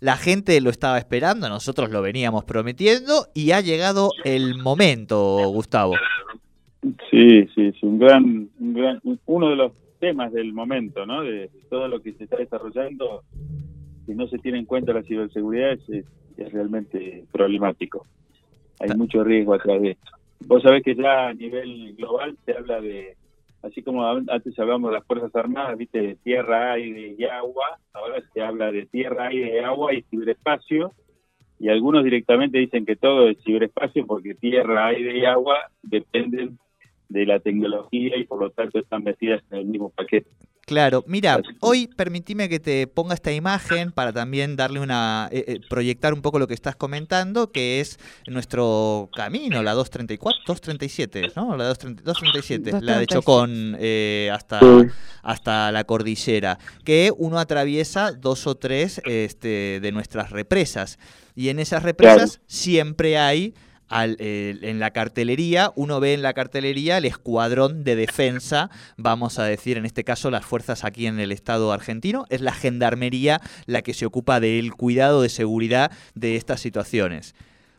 La 0.00 0.16
gente 0.16 0.60
lo 0.60 0.70
estaba 0.70 0.98
esperando, 0.98 1.48
nosotros 1.48 1.92
lo 1.92 2.02
veníamos 2.02 2.44
prometiendo 2.44 3.28
y 3.32 3.52
ha 3.52 3.60
llegado 3.60 4.10
el 4.24 4.56
momento, 4.58 5.16
Gustavo. 5.52 5.94
Sí, 7.08 7.46
sí, 7.54 7.66
es 7.66 7.80
un 7.84 8.00
gran, 8.00 8.50
un 8.58 8.74
gran, 8.74 9.00
uno 9.26 9.50
de 9.50 9.54
los 9.54 9.72
temas 10.00 10.32
del 10.32 10.52
momento, 10.52 11.06
¿no? 11.06 11.22
De 11.22 11.48
todo 11.70 11.86
lo 11.86 12.02
que 12.02 12.14
se 12.14 12.24
está 12.24 12.38
desarrollando, 12.38 13.22
si 14.04 14.16
no 14.16 14.26
se 14.26 14.38
tiene 14.38 14.58
en 14.58 14.64
cuenta 14.64 14.92
la 14.92 15.04
ciberseguridad 15.04 15.74
es, 15.74 16.04
es 16.36 16.52
realmente 16.52 17.22
problemático. 17.30 18.04
Hay 18.80 18.96
mucho 18.96 19.22
riesgo 19.22 19.54
atrás 19.54 19.80
de 19.80 19.90
esto. 19.92 20.10
Vos 20.44 20.60
sabés 20.64 20.82
que 20.82 20.96
ya 20.96 21.28
a 21.28 21.34
nivel 21.34 21.94
global 21.94 22.36
se 22.44 22.52
habla 22.52 22.80
de, 22.80 23.14
así 23.66 23.82
como 23.82 24.06
antes 24.06 24.58
hablábamos 24.58 24.90
de 24.90 24.98
las 24.98 25.06
Fuerzas 25.06 25.34
Armadas, 25.34 25.76
viste, 25.76 26.00
de 26.00 26.14
tierra, 26.16 26.72
aire 26.72 27.14
y 27.18 27.24
agua, 27.24 27.78
ahora 27.92 28.22
se 28.32 28.40
habla 28.40 28.70
de 28.70 28.86
tierra, 28.86 29.28
aire, 29.28 29.64
agua 29.64 29.94
y 29.94 30.02
ciberespacio, 30.02 30.92
y 31.58 31.68
algunos 31.68 32.04
directamente 32.04 32.58
dicen 32.58 32.84
que 32.84 32.96
todo 32.96 33.28
es 33.28 33.42
ciberespacio 33.42 34.06
porque 34.06 34.34
tierra, 34.34 34.86
aire 34.86 35.18
y 35.18 35.24
agua 35.24 35.70
dependen 35.82 36.58
de 37.08 37.26
la 37.26 37.40
tecnología 37.40 38.16
y 38.16 38.24
por 38.24 38.40
lo 38.40 38.50
tanto 38.50 38.78
están 38.78 39.04
metidas 39.04 39.42
en 39.50 39.58
el 39.58 39.66
mismo 39.66 39.90
paquete. 39.90 40.28
Claro, 40.66 41.04
mira, 41.06 41.40
hoy 41.60 41.86
permitime 41.86 42.48
que 42.48 42.58
te 42.58 42.88
ponga 42.88 43.14
esta 43.14 43.30
imagen 43.30 43.92
para 43.92 44.12
también 44.12 44.56
darle 44.56 44.80
una, 44.80 45.28
eh, 45.30 45.44
eh, 45.46 45.60
proyectar 45.70 46.12
un 46.12 46.22
poco 46.22 46.40
lo 46.40 46.48
que 46.48 46.54
estás 46.54 46.74
comentando, 46.74 47.52
que 47.52 47.78
es 47.78 48.00
nuestro 48.26 49.08
camino, 49.14 49.62
la 49.62 49.74
234, 49.74 50.42
237, 50.44 51.30
¿no? 51.36 51.56
La 51.56 51.66
237, 51.68 52.80
la 52.80 52.98
de 52.98 53.06
Chocón 53.06 53.76
eh, 53.78 54.28
hasta, 54.34 54.58
hasta 55.22 55.70
la 55.70 55.84
cordillera, 55.84 56.58
que 56.84 57.12
uno 57.16 57.38
atraviesa 57.38 58.10
dos 58.10 58.48
o 58.48 58.56
tres 58.56 59.00
este, 59.04 59.78
de 59.80 59.92
nuestras 59.92 60.30
represas. 60.30 60.98
Y 61.36 61.50
en 61.50 61.60
esas 61.60 61.84
represas 61.84 62.40
siempre 62.48 63.18
hay 63.18 63.54
en 63.90 64.78
la 64.78 64.90
cartelería, 64.92 65.72
uno 65.76 66.00
ve 66.00 66.14
en 66.14 66.22
la 66.22 66.34
cartelería 66.34 66.98
el 66.98 67.04
escuadrón 67.04 67.84
de 67.84 67.96
defensa, 67.96 68.70
vamos 68.96 69.38
a 69.38 69.44
decir 69.44 69.76
en 69.76 69.86
este 69.86 70.04
caso 70.04 70.30
las 70.30 70.44
fuerzas 70.44 70.84
aquí 70.84 71.06
en 71.06 71.20
el 71.20 71.32
Estado 71.32 71.72
argentino, 71.72 72.26
es 72.28 72.40
la 72.40 72.52
gendarmería 72.52 73.40
la 73.66 73.82
que 73.82 73.94
se 73.94 74.06
ocupa 74.06 74.40
del 74.40 74.72
cuidado 74.74 75.22
de 75.22 75.28
seguridad 75.28 75.92
de 76.14 76.36
estas 76.36 76.60
situaciones. 76.60 77.34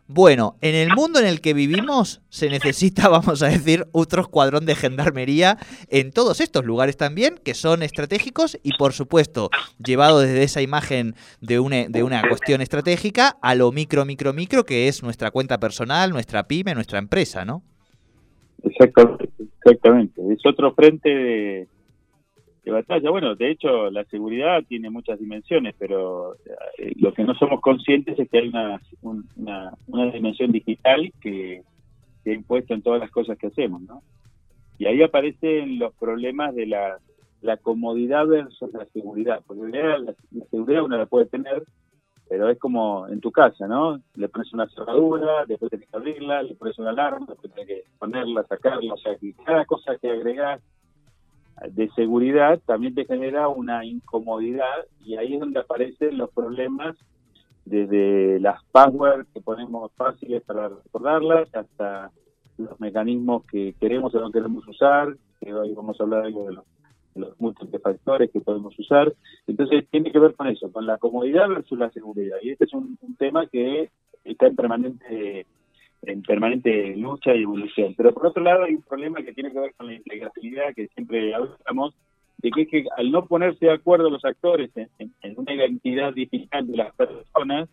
Bueno, 0.10 0.56
en 0.62 0.74
el 0.74 0.96
mundo 0.96 1.20
en 1.20 1.26
el 1.26 1.42
que 1.42 1.54
vivimos 1.54 2.22
se 2.30 2.50
necesita, 2.50 3.10
vamos 3.10 3.44
a 3.44 3.48
decir, 3.48 3.88
otro 3.92 4.22
escuadrón 4.22 4.66
de 4.66 4.76
gendarmería 4.76 5.58
en 5.90 6.12
todos 6.12 6.40
estos 6.40 6.64
lugares 6.64 6.96
también, 6.96 7.36
que 7.44 7.54
son 7.54 7.84
estratégicos 7.84 8.58
y, 8.64 8.78
por 8.78 8.94
supuesto, 8.94 9.50
llevado 9.84 10.22
desde 10.22 10.44
esa 10.44 10.62
imagen 10.62 11.16
de 11.42 11.60
una, 11.60 11.88
de 11.90 12.04
una 12.04 12.22
cuestión 12.28 12.62
estratégica 12.62 13.38
a 13.42 13.54
lo 13.54 13.74
micro, 13.74 14.06
micro, 14.06 14.32
micro, 14.32 14.64
que 14.64 14.88
es 14.88 15.04
nuestra 15.04 15.30
cuenta 15.30 15.60
personal, 15.60 16.12
nuestra 16.12 16.48
pyme, 16.48 16.74
nuestra 16.74 17.00
empresa, 17.00 17.44
¿no? 17.44 17.64
Exactamente, 18.64 19.30
exactamente. 19.60 20.22
Es 20.32 20.40
otro 20.46 20.74
frente 20.74 21.10
de, 21.10 21.68
batalla. 22.72 23.10
Bueno, 23.10 23.36
de 23.36 23.52
hecho, 23.52 23.90
la 23.92 24.04
seguridad 24.06 24.64
tiene 24.68 24.90
muchas 24.90 25.20
dimensiones, 25.20 25.76
pero 25.78 26.36
eh, 26.78 26.94
lo 26.98 27.14
que 27.14 27.23
no 27.23 27.34
somos 27.36 27.62
conscientes 27.62 28.18
es 28.18 28.30
que 28.30 28.38
hay 28.40 28.50
una, 28.50 28.82
una, 29.88 30.12
dimensión 30.12 30.52
digital 30.52 31.12
que 31.22 31.64
se 32.23 32.32
ha 32.32 32.34
impuesto 32.34 32.73
en 32.73 32.82
todas 32.82 33.00
las 33.00 33.12
cosas 33.12 33.38
que 33.38 33.48
hacemos, 33.48 33.82
¿no? 33.82 34.02
Y 34.80 34.86
ahí 34.86 35.02
aparecen 35.02 35.80
los 35.80 35.94
problemas 35.95 36.54
de 36.56 36.68
la, 36.68 36.98
la 37.42 37.58
comodidad 37.58 38.28
versus 38.28 38.72
la 38.73 38.86
seguridad. 38.88 39.42
Porque 39.45 39.72
la, 39.72 39.98
la 40.00 40.45
seguridad 40.52 40.84
uno 40.84 40.98
la 40.98 41.06
puede 41.06 41.26
tener, 41.26 41.64
pero 42.30 42.50
es 42.50 42.60
como 42.60 43.08
en 43.08 43.20
tu 43.22 43.32
casa, 43.32 43.68
¿no? 43.68 44.00
Le 44.16 44.30
pones 44.30 44.54
una 44.54 44.68
cerradura, 44.70 45.45
después 45.48 45.72
tenés 45.72 45.90
que 45.90 45.98
abrirla, 45.98 46.44
le 46.44 46.56
pones 46.56 46.78
una 46.80 46.90
alarma, 46.90 47.26
después 47.28 47.54
tenés 47.54 47.68
que 47.68 47.84
ponerla, 47.98 48.44
sacarla, 48.44 48.94
o 48.94 48.98
sea, 48.98 49.16
que 49.16 49.34
cada 49.45 49.66
cosa 49.66 49.98
que 49.98 50.10
agregás 50.10 50.61
de 51.72 51.90
seguridad 51.92 52.60
también 52.66 52.94
te 52.94 53.06
genera 53.06 53.48
una 53.48 53.84
incomodidad 53.84 54.86
y 55.04 55.16
ahí 55.16 55.34
es 55.34 55.40
donde 55.40 55.60
aparecen 55.60 56.18
los 56.18 56.30
problemas 56.32 56.95
desde 57.66 58.40
las 58.40 58.64
passwords 58.72 59.28
que 59.34 59.42
ponemos 59.42 59.92
fáciles 59.94 60.44
para 60.44 60.70
recordarlas 60.70 61.54
hasta 61.54 62.12
los 62.58 62.80
mecanismos 62.80 63.44
que 63.46 63.76
queremos 63.80 64.14
o 64.16 64.20
no 64.20 64.32
queremos 64.32 64.67
usar, 64.67 65.16
que 65.42 65.54
hoy 65.54 65.73
vamos 65.73 66.00
a 66.00 66.04
hablar 66.04 66.26
algo 66.26 66.48
de 66.48 66.54
los, 66.54 66.66
múltiples 67.40 67.82
factores 67.82 68.30
que 68.32 68.42
podemos 68.42 68.78
usar. 68.78 69.12
Entonces 69.48 69.88
tiene 69.90 70.12
que 70.12 70.20
ver 70.20 70.36
con 70.36 70.48
eso, 70.48 70.72
con 70.72 70.86
la 70.86 71.00
comodidad 71.00 71.50
versus 71.50 71.78
la 71.80 71.90
seguridad. 71.90 72.38
Y 72.44 72.52
este 72.52 72.66
es 72.66 72.73
un 72.73 72.96
tema 73.17 73.48
que 73.48 73.90
está 74.23 74.46
en 74.46 74.56
permanente 74.56 75.48
en 76.04 76.22
permanente 76.22 76.96
lucha 76.96 77.36
y 77.36 77.44
evolución. 77.44 77.94
Pero 77.96 78.14
por 78.14 78.28
otro 78.28 78.44
lado 78.44 78.64
hay 78.64 78.76
un 78.76 78.82
problema 78.82 79.22
que 79.24 79.34
tiene 79.34 79.52
que 79.52 79.60
ver 79.60 79.74
con 79.76 79.88
la 79.88 79.96
integratividad 79.96 80.74
que 80.76 80.88
siempre 80.90 81.34
hablamos, 81.34 81.96
de 82.38 82.52
que, 82.52 82.62
es 82.62 82.70
que 82.70 82.86
al 82.98 83.12
no 83.12 83.26
ponerse 83.26 83.66
de 83.66 83.74
acuerdo 83.74 84.10
los 84.10 84.24
actores 84.24 84.70
en, 84.76 85.12
una 85.36 85.54
identidad 85.54 86.14
digital 86.14 86.68
de 86.68 86.78
las 86.78 86.96
personas, 86.96 87.70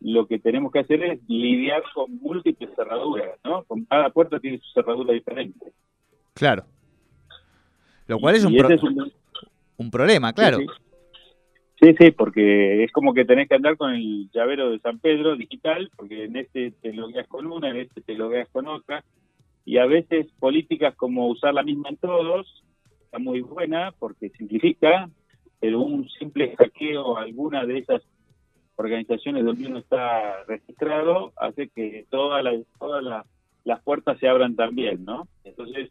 lo 0.00 0.26
que 0.26 0.38
tenemos 0.38 0.72
que 0.72 0.80
hacer 0.80 1.02
es 1.02 1.20
lidiar 1.28 1.82
con 1.94 2.14
múltiples 2.20 2.70
cerraduras, 2.74 3.38
¿no? 3.44 3.64
Con 3.64 3.84
cada 3.84 4.10
puerta 4.10 4.38
tiene 4.38 4.58
su 4.58 4.70
cerradura 4.72 5.12
diferente. 5.12 5.72
Claro. 6.34 6.64
Lo 8.06 8.18
cual 8.18 8.34
es 8.36 8.44
un, 8.44 8.54
un, 9.76 9.90
problema, 9.90 10.32
claro. 10.32 10.58
Sí, 10.58 10.66
sí, 10.66 10.89
porque 12.16 12.84
es 12.84 12.92
como 12.92 13.14
que 13.14 13.24
tenés 13.24 13.48
que 13.48 13.54
andar 13.54 13.76
con 13.76 13.94
el 13.94 14.30
llavero 14.32 14.70
de 14.70 14.80
San 14.80 14.98
Pedro 14.98 15.34
digital, 15.36 15.90
porque 15.96 16.24
en 16.24 16.36
este 16.36 16.72
te 16.82 16.92
logueas 16.92 17.26
con 17.26 17.46
una, 17.46 17.70
en 17.70 17.76
este 17.76 18.02
te 18.02 18.14
logueas 18.14 18.48
con 18.50 18.68
otra, 18.68 19.02
y 19.64 19.78
a 19.78 19.86
veces 19.86 20.26
políticas 20.38 20.94
como 20.96 21.28
usar 21.28 21.54
la 21.54 21.62
misma 21.62 21.88
en 21.88 21.96
todos, 21.96 22.64
está 23.02 23.18
muy 23.18 23.40
buena 23.40 23.92
porque 23.98 24.28
simplifica, 24.30 25.08
pero 25.58 25.80
un 25.80 26.08
simple 26.10 26.54
hackeo 26.56 27.16
a 27.16 27.22
alguna 27.22 27.64
de 27.64 27.78
esas 27.78 28.02
organizaciones 28.76 29.44
donde 29.44 29.66
uno 29.66 29.78
está 29.78 30.44
registrado 30.44 31.32
hace 31.36 31.68
que 31.68 32.06
todas 32.10 32.42
las 32.44 32.56
todas 32.78 33.24
las 33.64 33.82
puertas 33.82 34.18
se 34.18 34.28
abran 34.28 34.54
también, 34.54 35.04
¿no? 35.04 35.28
Entonces, 35.44 35.90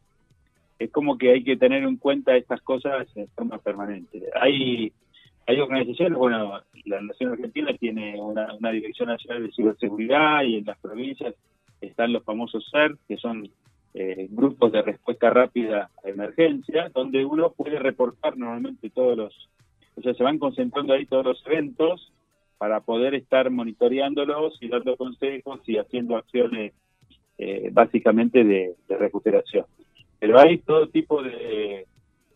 es 0.79 0.91
como 0.91 1.17
que 1.17 1.31
hay 1.31 1.44
que 1.44 1.57
tener 1.57 1.83
en 1.83 1.97
cuenta 1.97 2.35
estas 2.35 2.61
cosas 2.61 3.07
en 3.16 3.27
forma 3.29 3.57
permanente. 3.57 4.23
Hay 4.39 4.94
hay 5.50 5.60
organizaciones, 5.60 6.16
bueno, 6.16 6.62
la 6.86 7.02
Nación 7.02 7.32
Argentina 7.32 7.74
tiene 7.80 8.22
una, 8.22 8.72
Dirección 8.72 9.10
Nacional 9.10 9.48
de 9.48 9.52
Ciberseguridad 9.52 10.44
y 10.44 10.58
en 10.58 10.66
las 10.66 10.78
provincias 10.78 11.34
están 11.82 12.14
los 12.14 12.24
famosos 12.24 12.70
CER, 12.70 12.96
que 13.08 13.18
son 13.18 13.50
eh, 13.96 14.28
grupos 14.30 14.72
de 14.72 14.84
respuesta 14.84 15.32
rápida 15.32 15.90
a 16.04 16.10
emergencia, 16.10 16.92
donde 16.94 17.26
uno 17.26 17.52
puede 17.52 17.80
reportar 17.80 18.38
normalmente 18.38 18.92
todos 18.92 19.18
los, 19.18 19.50
o 19.96 20.02
sea, 20.04 20.14
se 20.14 20.24
van 20.24 20.38
concentrando 20.38 20.94
ahí 20.94 21.08
todos 21.08 21.26
los 21.26 21.44
eventos 21.48 22.14
para 22.60 22.81
poder 22.81 23.16
estar 23.16 23.50
monitoreándolos 23.50 24.56
y 24.62 24.68
dando 24.68 24.98
consejos 24.98 25.62
y 25.66 25.78
haciendo 25.78 26.16
acciones 26.16 26.74
eh, 27.40 27.70
básicamente 27.74 28.44
de, 28.44 28.76
recuperación. 28.88 29.66
Pero 30.20 30.38
hay 30.38 30.60
todo 30.60 30.90
tipo 30.90 31.24
de 31.24 31.88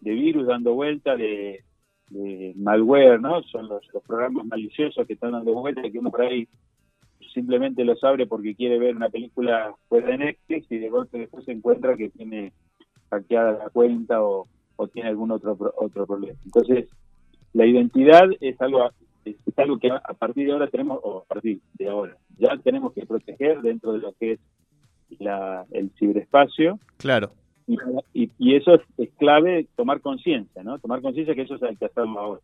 virus 0.01 0.47
dando 0.47 0.74
vuelta, 0.74 1.16
de, 1.16 1.63
de 2.09 2.53
malware, 2.55 3.19
¿no? 3.19 3.41
Son 3.43 3.67
los, 3.67 3.85
programas 4.05 4.45
maliciosos 4.45 5.05
que 5.07 5.13
están 5.13 5.31
dando 5.31 5.53
vuelta 5.53 5.81
que 5.81 5.99
uno 5.99 6.11
por 6.11 6.21
ahí 6.21 6.47
simplemente 7.33 7.83
los 7.83 8.03
abre 8.03 8.27
porque 8.27 8.55
quiere 8.55 8.77
ver 8.77 8.95
una 8.95 9.09
película 9.09 9.73
fuera 9.87 10.07
de 10.07 10.17
Netflix 10.17 10.71
y 10.71 10.77
de 10.77 10.89
golpe 10.89 11.17
después 11.17 11.45
se 11.45 11.51
encuentra 11.51 11.95
que 11.95 12.09
tiene 12.09 12.53
hackeada 13.09 13.53
la 13.53 13.69
cuenta 13.69 14.21
o, 14.21 14.47
tiene 14.91 15.09
algún 15.09 15.31
otro 15.31 15.57
otro 15.77 16.05
problema. 16.05 16.37
Entonces, 16.43 16.89
la 17.53 17.65
identidad 17.65 18.23
es 18.41 18.59
algo 18.61 18.91
es 19.25 19.57
algo 19.57 19.77
que 19.77 19.89
a 19.89 20.13
partir 20.13 20.47
de 20.47 20.53
ahora 20.53 20.67
tenemos, 20.67 20.99
o 21.03 21.19
a 21.19 21.25
partir 21.25 21.61
de 21.75 21.88
ahora, 21.88 22.17
ya 22.38 22.57
tenemos 22.57 22.94
que 22.94 23.06
proteger 23.06 23.61
dentro 23.61 23.94
de 23.94 23.99
lo 23.99 24.13
que 24.13 24.33
es 24.33 24.39
la, 25.19 25.65
el 25.71 25.91
ciberespacio. 25.97 26.79
Claro. 26.97 27.31
Y, 27.68 28.56
eso 28.56 28.75
es, 28.98 29.10
clave 29.18 29.68
tomar 29.75 30.01
conciencia, 30.01 30.63
¿no? 30.63 30.80
Tomar 30.80 31.01
conciencia 31.01 31.33
que 31.33 31.44
eso 31.44 31.56
es 31.56 31.63
hay 31.63 31.75
que 31.75 31.86
hacerlo 31.86 32.19
ahora. 32.19 32.42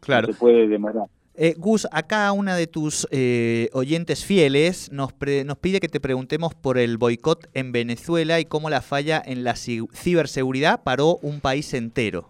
Claro. 0.00 0.26
se 0.26 0.34
puede 0.34 0.68
demorar. 0.68 1.08
Eh, 1.36 1.54
Gus, 1.58 1.88
acá 1.90 2.30
una 2.30 2.54
de 2.54 2.68
tus 2.68 3.08
eh, 3.10 3.68
oyentes 3.72 4.24
fieles 4.24 4.92
nos, 4.92 5.14
nos 5.44 5.58
pide 5.58 5.80
que 5.80 5.88
te 5.88 5.98
preguntemos 5.98 6.54
por 6.54 6.78
el 6.78 6.96
boicot 6.96 7.48
en 7.54 7.72
Venezuela 7.72 8.38
y 8.38 8.44
cómo 8.44 8.70
la 8.70 8.82
falla 8.82 9.20
en 9.24 9.42
la 9.42 9.56
ciberseguridad 9.56 10.84
paró 10.84 11.16
un 11.22 11.40
país 11.40 11.74
entero. 11.74 12.28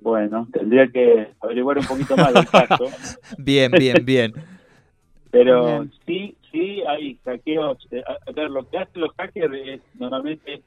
Bueno, 0.00 0.46
tendría 0.52 0.86
que 0.86 1.32
averiguar 1.40 1.78
un 1.78 1.86
poquito 1.86 2.16
más 2.16 2.32
del 2.32 2.46
caso. 2.46 2.84
bien, 3.38 3.72
bien, 3.72 4.04
bien. 4.04 4.32
Pero 5.32 5.84
sí, 6.06 6.36
sí 6.56 6.82
hay 6.86 7.18
hackeos. 7.24 7.86
Eh, 7.90 8.02
a, 8.06 8.32
ver, 8.32 8.50
lo 8.50 8.68
que 8.68 8.78
hacen 8.78 9.02
los 9.02 9.12
hackers 9.16 9.54
es 9.54 9.80
normalmente 9.98 10.62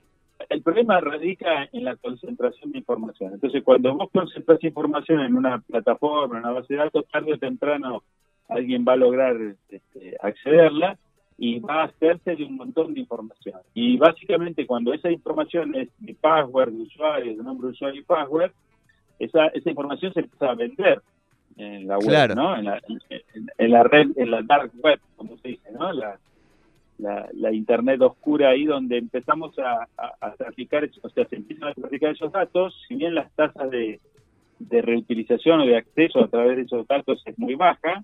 el 0.50 0.62
problema 0.62 1.00
radica 1.02 1.68
en 1.72 1.84
la 1.84 1.96
concentración 1.98 2.72
de 2.72 2.80
información. 2.80 3.34
Entonces, 3.34 3.64
cuando 3.64 3.94
vos 3.96 4.10
concentras 4.12 4.64
información 4.64 5.20
en 5.22 5.36
una 5.36 5.60
plataforma, 5.60 6.38
en 6.38 6.46
una 6.46 6.54
base 6.54 6.74
de 6.74 6.80
datos, 6.80 7.06
tarde 7.12 7.34
o 7.34 7.38
temprano 7.38 8.04
alguien 8.48 8.86
va 8.88 8.94
a 8.94 8.98
lograr 8.98 9.36
este, 9.70 10.16
accederla 10.22 10.98
y 11.38 11.60
va 11.60 11.82
a 11.82 11.86
hacerse 11.86 12.36
de 12.36 12.44
un 12.46 12.56
montón 12.56 12.94
de 12.94 13.02
información. 13.02 13.60
Y 13.74 13.98
básicamente 13.98 14.66
cuando 14.66 14.94
esa 14.94 15.12
información 15.12 15.76
es 15.76 15.90
de 16.00 16.14
password, 16.16 16.72
de 16.72 16.84
usuario, 16.84 17.38
de 17.38 17.44
nombre 17.44 17.68
de 17.68 17.74
usuario 17.74 18.02
y 18.02 18.04
password, 18.04 18.52
esa, 19.20 19.48
esa 19.48 19.70
información 19.70 20.14
se 20.14 20.22
empieza 20.22 20.50
a 20.50 20.56
vender 20.56 21.02
en 21.60 21.88
la 21.88 21.98
web, 21.98 22.36
¿no? 22.36 22.56
En 22.56 22.66
la, 22.66 22.82
en, 23.58 23.72
la, 23.72 23.84
red, 23.84 24.08
en 24.16 24.32
la 24.32 24.42
dark 24.42 24.72
web, 24.82 25.00
como 25.18 25.38
se 25.38 25.50
dice, 25.50 25.69
¿no? 25.80 25.92
La, 25.94 26.20
la, 27.34 27.54
internet 27.54 28.02
oscura 28.02 28.50
ahí 28.50 28.66
donde 28.66 28.98
empezamos 28.98 29.58
a, 29.58 29.88
a, 30.20 30.34
traficar, 30.34 30.88
o 31.02 31.10
sea, 31.10 31.26
se 31.28 31.38
empiezan 31.38 31.70
a 31.70 31.74
traficar 31.74 32.12
esos 32.12 32.32
datos, 32.32 32.76
si 32.88 32.96
bien 32.96 33.16
las 33.16 33.34
tasas 33.36 33.72
de, 33.72 34.00
de 34.60 34.82
reutilización 34.82 35.62
o 35.62 35.66
de 35.66 35.78
acceso 35.78 36.20
a 36.20 36.28
través 36.28 36.58
de 36.58 36.64
esos 36.64 36.86
datos 36.88 37.24
es 37.26 37.40
muy 37.40 37.56
baja, 37.56 38.04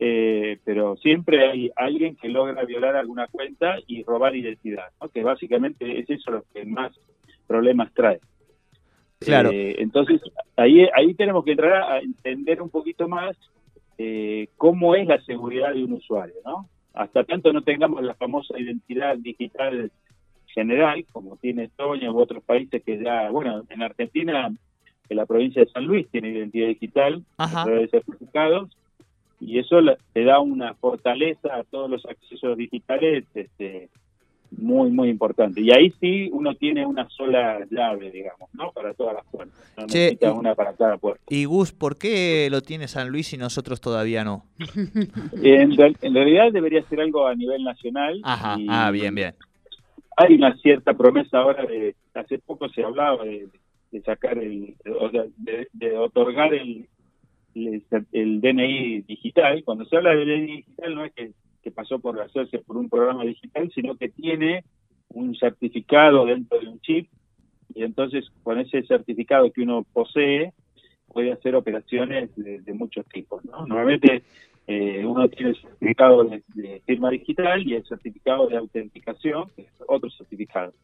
eh, 0.00 0.58
pero 0.64 0.96
siempre 0.96 1.48
hay 1.48 1.70
alguien 1.76 2.16
que 2.16 2.28
logra 2.28 2.64
violar 2.64 2.96
alguna 2.96 3.26
cuenta 3.28 3.76
y 3.86 4.02
robar 4.04 4.36
identidad, 4.36 4.88
¿no? 5.00 5.08
que 5.08 5.22
básicamente 5.22 6.00
es 6.00 6.10
eso 6.10 6.30
lo 6.30 6.44
que 6.52 6.64
más 6.64 6.92
problemas 7.46 7.92
trae. 7.94 8.20
Claro. 9.20 9.50
Eh, 9.50 9.76
entonces, 9.78 10.20
ahí, 10.56 10.86
ahí 10.94 11.14
tenemos 11.14 11.44
que 11.44 11.52
entrar 11.52 11.72
a 11.72 11.98
entender 11.98 12.62
un 12.62 12.70
poquito 12.70 13.08
más 13.08 13.36
eh, 13.96 14.48
cómo 14.56 14.94
es 14.94 15.08
la 15.08 15.20
seguridad 15.22 15.72
de 15.74 15.82
un 15.82 15.94
usuario, 15.94 16.36
¿no? 16.44 16.68
Hasta 16.98 17.22
tanto 17.22 17.52
no 17.52 17.62
tengamos 17.62 18.02
la 18.02 18.14
famosa 18.14 18.58
identidad 18.58 19.16
digital 19.18 19.92
general, 20.48 21.06
como 21.12 21.36
tiene 21.36 21.64
Estonia 21.64 22.10
u 22.10 22.18
otros 22.18 22.42
países 22.42 22.82
que 22.82 22.98
ya, 22.98 23.30
bueno, 23.30 23.62
en 23.68 23.82
Argentina, 23.82 24.52
en 25.08 25.16
la 25.16 25.24
provincia 25.24 25.62
de 25.64 25.70
San 25.70 25.84
Luis 25.84 26.08
tiene 26.10 26.30
identidad 26.30 26.66
digital 26.66 27.22
a 27.36 27.62
través 27.62 27.82
de 27.92 28.00
certificados, 28.00 28.68
y 29.38 29.60
eso 29.60 29.80
le, 29.80 29.96
da 30.12 30.40
una 30.40 30.74
fortaleza 30.74 31.54
a 31.54 31.62
todos 31.62 31.88
los 31.88 32.04
accesos 32.04 32.56
digitales 32.56 33.24
este, 33.32 33.90
muy, 34.50 34.90
muy 34.90 35.08
importante. 35.08 35.60
Y 35.60 35.70
ahí 35.70 35.92
sí 36.00 36.30
uno 36.32 36.54
tiene 36.54 36.86
una 36.86 37.08
sola 37.10 37.58
llave, 37.70 38.10
digamos, 38.10 38.48
¿no? 38.54 38.72
Para 38.72 38.94
todas 38.94 39.14
las 39.14 39.24
puertas. 39.26 39.74
No 39.76 39.84
necesita 39.84 40.32
una 40.32 40.54
para 40.54 40.74
cada 40.74 40.96
puerta. 40.96 41.22
Y 41.28 41.44
Gus, 41.44 41.72
¿por 41.72 41.98
qué 41.98 42.48
lo 42.50 42.62
tiene 42.62 42.88
San 42.88 43.10
Luis 43.10 43.32
y 43.32 43.36
nosotros 43.36 43.80
todavía 43.80 44.24
no? 44.24 44.44
en, 45.42 45.76
realidad 46.14 46.52
debería 46.52 46.82
ser 46.88 47.00
algo 47.00 47.26
a 47.26 47.34
nivel 47.34 47.62
nacional. 47.64 48.20
Ajá, 48.24 48.56
ah, 48.68 48.90
bien, 48.90 49.14
bien. 49.14 49.34
Hay 50.16 50.34
una 50.34 50.56
cierta 50.56 50.94
promesa 50.94 51.38
ahora 51.38 51.64
de, 51.64 51.94
hace 52.14 52.38
poco 52.38 52.68
se 52.68 52.82
hablaba 52.82 53.24
de, 53.24 53.48
sacar 54.04 54.38
el, 54.38 54.74
de, 55.36 55.68
de 55.72 55.96
otorgar 55.96 56.52
el, 56.54 56.88
el, 58.12 58.40
DNI 58.40 59.02
digital. 59.02 59.62
Cuando 59.64 59.84
se 59.84 59.96
habla 59.96 60.10
de 60.10 60.24
DNI 60.24 60.56
digital 60.56 60.94
no 60.94 61.04
es 61.04 61.12
que, 61.12 61.30
pasó 61.70 61.98
por 61.98 62.20
hacerse 62.20 62.58
por 62.58 62.76
un 62.76 62.88
programa 62.88 63.24
digital, 63.24 63.70
sino 63.74 63.96
que 63.96 64.08
tiene 64.08 64.64
un 65.10 65.34
certificado 65.34 66.26
dentro 66.26 66.60
de 66.60 66.68
un 66.68 66.80
chip 66.80 67.08
y 67.74 67.82
entonces 67.82 68.26
con 68.42 68.58
ese 68.58 68.82
certificado 68.84 69.50
que 69.52 69.62
uno 69.62 69.84
posee 69.92 70.52
puede 71.12 71.32
hacer 71.32 71.54
operaciones 71.54 72.30
de, 72.36 72.72
muchos 72.74 73.06
tipos. 73.06 73.42
Normalmente 73.44 74.22
eh, 74.66 75.04
uno 75.04 75.28
tiene 75.28 75.50
el 75.50 75.60
certificado 75.60 76.24
de, 76.24 76.82
firma 76.84 77.10
digital 77.10 77.66
y 77.66 77.74
el 77.74 77.84
certificado 77.86 78.46
de 78.46 78.58
autenticación, 78.58 79.48
que 79.56 79.62
es 79.62 79.72
otro 79.86 80.10
certificado. 80.10 80.74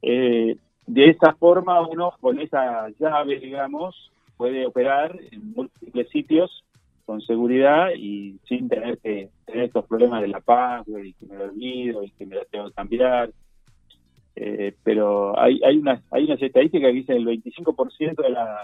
Eh, 0.00 0.56
de 0.86 1.04
esa 1.10 1.34
forma 1.34 1.86
uno 1.86 2.14
con 2.20 2.40
esa 2.40 2.88
llave, 2.98 3.38
digamos, 3.38 4.10
puede 4.36 4.66
operar 4.66 5.18
en 5.30 5.52
múltiples 5.52 6.08
sitios 6.08 6.64
con 7.04 7.20
seguridad 7.20 7.90
y 7.96 8.38
sin 8.48 8.68
tener 8.68 8.98
que 8.98 9.30
tener 9.44 9.64
estos 9.64 9.86
problemas 9.86 10.22
de 10.22 10.28
la 10.28 10.40
password 10.40 11.04
y 11.04 11.12
que 11.14 11.26
me 11.26 11.36
lo 11.36 11.44
olvido 11.44 12.02
y 12.02 12.10
que 12.10 12.26
me 12.26 12.36
la 12.36 12.44
tengo 12.46 12.68
que 12.68 12.74
cambiar. 12.74 13.30
Eh, 14.36 14.74
pero 14.82 15.38
hay, 15.38 15.60
hay, 15.64 15.78
unas, 15.78 16.02
hay 16.10 16.24
unas 16.24 16.42
estadísticas 16.42 16.88
que 16.88 16.96
dicen 16.96 17.16
el 17.16 17.26
25% 17.26 18.22
de 18.22 18.30
la, 18.30 18.58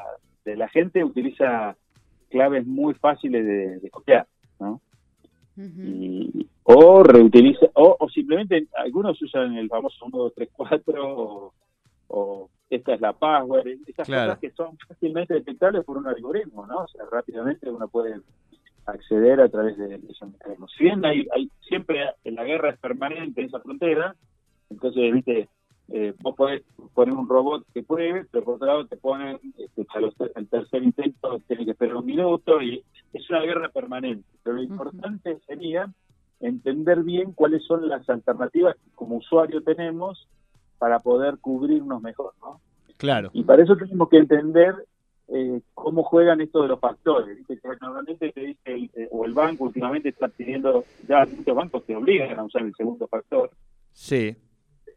de 0.44 0.56
la 0.56 0.68
gente 0.68 1.04
utiliza 1.04 1.76
claves 2.28 2.66
muy 2.66 2.94
fáciles 2.94 3.44
de, 3.82 3.90
copiar, 3.90 4.26
¿no? 4.58 4.80
y, 5.56 6.48
o 6.62 7.02
reutiliza, 7.02 7.66
o, 7.74 7.96
o, 7.98 8.08
simplemente 8.08 8.66
algunos 8.76 9.20
usan 9.20 9.56
el 9.56 9.68
famoso 9.68 10.06
1, 10.06 10.18
2, 10.18 10.32
3, 10.34 10.48
4 10.52 11.52
o 12.08 12.50
esta 12.70 12.94
es 12.94 13.00
la 13.00 13.12
password, 13.12 13.66
estas 13.86 14.06
cosas 14.06 14.38
que 14.38 14.50
son 14.52 14.78
fácilmente 14.88 15.34
detectables 15.34 15.84
por 15.84 15.98
un 15.98 16.06
algoritmo, 16.06 16.66
¿no? 16.66 16.84
O 16.84 16.88
sea, 16.88 17.04
rápidamente 17.10 17.68
uno 17.68 17.88
puede 17.88 18.20
acceder 18.86 19.40
a 19.40 19.48
través 19.48 19.76
de, 19.76 20.00
esos 20.08 20.30
mecanismos. 20.30 20.72
Si 20.76 20.84
bien 20.84 21.04
hay, 21.04 21.26
hay 21.34 21.50
siempre 21.68 22.14
la 22.24 22.44
guerra 22.44 22.70
es 22.70 22.78
permanente 22.78 23.40
en 23.40 23.48
esa 23.48 23.60
frontera, 23.60 24.14
entonces, 24.70 25.12
viste, 25.12 25.48
eh, 25.88 26.14
vos 26.20 26.36
podés 26.36 26.62
poner 26.94 27.14
un 27.14 27.28
robot 27.28 27.66
que 27.74 27.82
pruebe, 27.82 28.24
pero 28.30 28.44
por 28.44 28.54
otro 28.54 28.66
lado 28.68 28.86
te 28.86 28.96
ponen, 28.96 29.40
este, 29.58 29.84
el 30.36 30.48
tercer 30.48 30.84
intento 30.84 31.40
tiene 31.48 31.64
que 31.64 31.72
esperar 31.72 31.96
un 31.96 32.06
minuto, 32.06 32.62
y 32.62 32.84
es 33.12 33.28
una 33.28 33.40
guerra 33.40 33.68
permanente. 33.70 34.24
Pero 34.44 34.56
lo 34.56 34.62
importante 34.62 35.38
sería 35.46 35.92
entender 36.38 37.02
bien 37.02 37.32
cuáles 37.32 37.64
son 37.64 37.88
las 37.88 38.08
alternativas 38.08 38.76
que 38.76 38.90
como 38.94 39.16
usuario 39.16 39.62
tenemos 39.62 40.28
para 40.80 40.98
poder 40.98 41.36
cubrirnos 41.38 42.00
mejor, 42.00 42.32
¿no? 42.40 42.58
Claro. 42.96 43.30
Y 43.34 43.44
para 43.44 43.62
eso 43.62 43.76
tenemos 43.76 44.08
que 44.08 44.16
entender 44.16 44.74
eh, 45.28 45.60
cómo 45.74 46.02
juegan 46.02 46.40
estos 46.40 46.62
de 46.62 46.68
los 46.68 46.80
factores. 46.80 47.38
normalmente 47.80 48.32
te 48.32 48.40
dice, 48.40 48.60
el, 48.64 48.90
eh, 48.94 49.08
o 49.10 49.26
el 49.26 49.34
banco 49.34 49.64
últimamente 49.64 50.08
está 50.08 50.28
pidiendo, 50.28 50.84
ya 51.06 51.26
muchos 51.26 51.54
bancos 51.54 51.84
te 51.84 51.94
obligan 51.94 52.38
a 52.38 52.44
usar 52.44 52.62
el 52.62 52.74
segundo 52.74 53.06
factor. 53.06 53.50
Sí. 53.92 54.34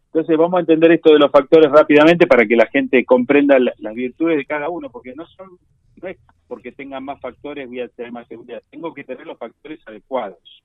Entonces 0.06 0.38
vamos 0.38 0.58
a 0.58 0.62
entender 0.62 0.94
esto 0.94 1.12
de 1.12 1.20
los 1.20 1.32
factores 1.32 1.70
rápidamente 1.70 2.28
para 2.28 2.46
que 2.46 2.56
la 2.56 2.68
gente 2.68 3.04
comprenda 3.04 3.58
las 3.60 3.94
virtudes 3.94 4.38
de 4.38 4.46
cada 4.46 4.70
uno, 4.70 4.90
porque 4.90 5.14
no 5.16 5.26
son, 5.28 5.58
no 6.02 6.08
es 6.08 6.18
porque 6.48 6.72
tengan 6.72 7.04
más 7.04 7.20
factores 7.20 7.68
voy 7.68 7.82
a 7.82 7.90
tener 7.90 8.12
más 8.12 8.28
seguridad, 8.28 8.62
tengo 8.70 8.94
que 8.94 9.04
tener 9.04 9.28
los 9.28 9.38
factores 9.38 9.80
adecuados. 9.86 10.64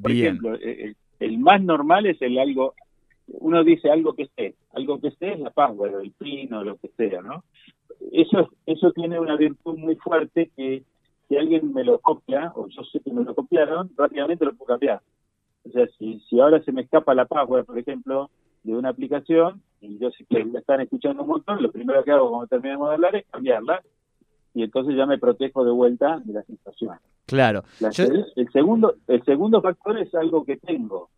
Por 0.00 0.10
ejemplo, 0.10 0.54
eh, 0.56 0.94
el 1.20 1.38
más 1.38 1.62
normal 1.62 2.06
es 2.06 2.20
el 2.22 2.38
algo 2.38 2.74
uno 3.28 3.64
dice 3.64 3.90
algo 3.90 4.14
que 4.14 4.28
sé, 4.36 4.54
algo 4.72 5.00
que 5.00 5.10
sé 5.12 5.32
es 5.32 5.40
la 5.40 5.50
password, 5.50 6.00
el 6.00 6.12
PIN 6.12 6.52
o 6.54 6.64
lo 6.64 6.76
que 6.76 6.88
sea, 6.96 7.22
¿no? 7.22 7.44
Eso, 8.12 8.50
eso 8.66 8.92
tiene 8.92 9.18
una 9.18 9.36
virtud 9.36 9.76
muy 9.76 9.96
fuerte 9.96 10.50
que 10.56 10.84
si 11.28 11.36
alguien 11.36 11.72
me 11.72 11.84
lo 11.84 11.98
copia, 11.98 12.52
o 12.54 12.68
yo 12.68 12.82
sé 12.84 13.00
que 13.00 13.12
me 13.12 13.24
lo 13.24 13.34
copiaron, 13.34 13.90
rápidamente 13.96 14.44
lo 14.44 14.54
puedo 14.54 14.68
cambiar. 14.68 15.02
O 15.64 15.70
sea, 15.70 15.86
si, 15.98 16.20
si 16.20 16.40
ahora 16.40 16.62
se 16.62 16.72
me 16.72 16.82
escapa 16.82 17.14
la 17.14 17.26
password, 17.26 17.66
por 17.66 17.78
ejemplo, 17.78 18.30
de 18.62 18.74
una 18.74 18.88
aplicación, 18.88 19.62
y 19.80 19.98
yo 19.98 20.10
sé 20.10 20.24
que 20.24 20.44
la 20.44 20.60
están 20.60 20.80
escuchando 20.80 21.22
un 21.22 21.28
montón, 21.28 21.62
lo 21.62 21.70
primero 21.70 22.02
que 22.02 22.12
hago 22.12 22.30
cuando 22.30 22.46
terminemos 22.46 22.88
de 22.88 22.94
hablar 22.94 23.16
es 23.16 23.26
cambiarla, 23.30 23.82
y 24.54 24.62
entonces 24.62 24.96
ya 24.96 25.06
me 25.06 25.18
protejo 25.18 25.64
de 25.64 25.70
vuelta 25.70 26.20
de 26.24 26.32
la 26.32 26.42
situación. 26.42 26.96
Claro. 27.26 27.62
el, 27.80 28.48
segundo, 28.52 28.94
el 29.06 29.22
segundo 29.24 29.60
factor 29.60 29.98
es 29.98 30.14
algo 30.14 30.44
que 30.44 30.56
tengo. 30.56 31.10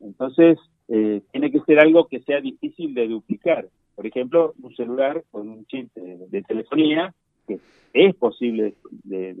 Entonces, 0.00 0.58
eh, 0.88 1.22
tiene 1.32 1.50
que 1.50 1.60
ser 1.60 1.80
algo 1.80 2.06
que 2.06 2.20
sea 2.20 2.40
difícil 2.40 2.94
de 2.94 3.08
duplicar. 3.08 3.68
Por 3.94 4.06
ejemplo, 4.06 4.54
un 4.62 4.74
celular 4.76 5.24
con 5.30 5.48
un 5.48 5.66
chip 5.66 5.92
de, 5.94 6.42
telefonía, 6.42 7.14
que 7.46 7.58
es 7.92 8.14
posible 8.14 8.74
de, 9.04 9.36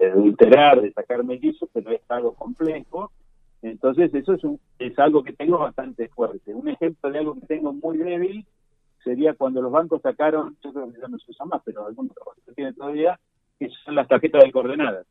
adulterar, 0.00 0.80
de 0.80 0.92
sacar 0.92 1.24
mellizos, 1.24 1.68
pero 1.72 1.90
es 1.90 2.00
algo 2.08 2.34
complejo. 2.34 3.10
Entonces, 3.60 4.14
eso 4.14 4.34
es, 4.34 4.42
es 4.78 4.98
algo 4.98 5.24
que 5.24 5.32
tengo 5.32 5.58
bastante 5.58 6.08
fuerte. 6.08 6.54
Un 6.54 6.68
ejemplo 6.68 7.10
de 7.10 7.18
algo 7.18 7.34
que 7.34 7.46
tengo 7.46 7.72
muy 7.72 7.98
débil 7.98 8.46
sería 9.02 9.34
cuando 9.34 9.60
los 9.60 9.72
bancos 9.72 10.00
sacaron, 10.02 10.56
yo 10.62 10.72
creo 10.72 10.92
que 10.92 11.00
ya 11.00 11.08
no 11.08 11.18
se 11.18 11.30
usa 11.30 11.46
más, 11.46 11.62
pero 11.64 11.86
algunos 11.86 12.12
lo 12.46 12.54
tienen 12.54 12.74
todavía, 12.74 13.18
que 13.58 13.68
son 13.84 13.96
las 13.96 14.06
tarjetas 14.06 14.44
de 14.44 14.52
coordenadas. 14.52 15.06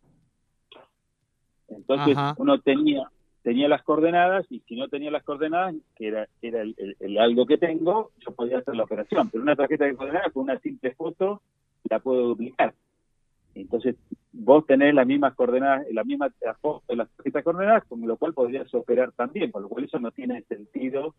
Entonces, 1.68 2.18
uno 2.38 2.60
tenía 2.62 3.10
tenía 3.48 3.70
las 3.70 3.82
coordenadas 3.84 4.46
y 4.50 4.60
si 4.68 4.76
no 4.76 4.90
tenía 4.90 5.10
las 5.10 5.24
coordenadas, 5.24 5.74
que 5.96 6.10
era, 6.10 6.28
era 6.42 6.64
el, 6.64 7.18
algo 7.18 7.46
que 7.46 7.58
tengo, 7.58 8.12
yo 8.20 8.36
podía 8.36 8.58
hacer 8.58 8.76
la 8.76 8.84
operación. 8.84 9.30
Pero 9.30 9.42
una 9.42 9.56
tarjeta 9.56 9.86
de 9.86 9.96
coordenadas 9.96 10.34
con 10.34 10.44
una 10.44 10.60
simple 10.60 10.94
foto 10.96 11.42
la 11.90 12.00
puedo 12.00 12.28
duplicar. 12.28 12.74
Entonces, 13.56 13.96
vos 14.34 14.66
tenés 14.66 14.94
las 14.94 15.08
mismas 15.08 15.34
coordenadas, 15.34 15.88
la 15.94 16.04
misma 16.04 16.30
foto 16.60 16.84
de 16.90 16.98
las 16.98 17.10
tarjetas 17.12 17.46
coordenadas, 17.46 17.86
con 17.86 18.06
lo 18.06 18.18
cual 18.18 18.34
podrías 18.34 18.74
operar 18.74 19.14
también, 19.14 19.50
con 19.50 19.64
lo 19.64 19.70
cual 19.70 19.86
eso 19.86 19.98
no 19.98 20.12
tiene 20.12 20.42
sentido. 20.42 21.16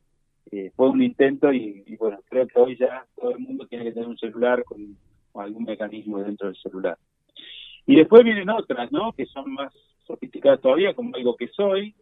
Eh, 0.50 0.70
fue 0.76 0.90
un 0.90 1.02
intento 1.02 1.50
y, 1.50 1.96
bueno, 1.98 2.18
creo 2.28 2.46
que 2.46 2.60
hoy 2.60 2.76
ya 2.76 3.06
todo 3.18 3.30
el 3.30 3.38
mundo 3.38 3.66
tiene 3.66 3.84
que 3.84 3.92
tener 3.92 4.06
un 4.06 4.18
celular 4.18 4.64
con, 4.64 4.98
con 5.32 5.46
algún 5.46 5.64
mecanismo 5.64 6.18
dentro 6.18 6.48
del 6.48 6.56
celular. 6.56 6.98
Y 7.86 7.96
después 7.96 8.22
vienen 8.22 8.50
otras, 8.50 8.92
¿no? 8.92 9.14
Que 9.14 9.24
son 9.24 9.50
más 9.54 9.72
sofisticadas 10.06 10.60
todavía, 10.60 10.92
como 10.92 11.16
algo 11.16 11.34
que 11.34 11.48
soy, 11.48 11.94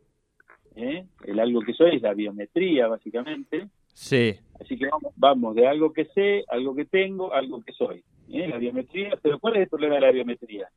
¿eh? 0.77 1.07
el 1.25 1.41
algo 1.41 1.61
que 1.61 1.73
soy 1.73 1.97
es 1.97 2.03
la 2.03 2.15
biometría, 2.15 2.87
básicamente. 2.87 3.69
Sí. 3.93 4.35
Así 4.61 4.79
que 4.79 4.89
vamos, 5.17 5.55
de 5.55 5.67
algo 5.67 5.93
que 5.93 6.05
sé, 6.07 6.45
algo 6.49 6.75
que 6.75 6.85
tengo, 6.85 7.33
algo 7.33 7.63
que 7.63 7.73
soy. 7.73 8.05
¿eh? 8.29 8.47
La 8.47 8.59
biometría, 8.59 9.19
pero 9.21 9.39
¿cuál 9.39 9.57
es 9.57 9.63
el 9.63 9.69
problema 9.69 9.97
de 9.97 10.01
la 10.03 10.13
biometría? 10.13 10.69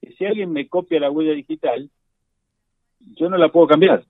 Que 0.00 0.12
si 0.12 0.24
alguien 0.24 0.52
me 0.52 0.68
copia 0.68 1.00
la 1.00 1.10
huella 1.10 1.32
digital, 1.32 1.88
yo 3.00 3.28
no 3.28 3.38
la 3.38 3.50
puedo 3.50 3.68
cambiar. 3.68 4.04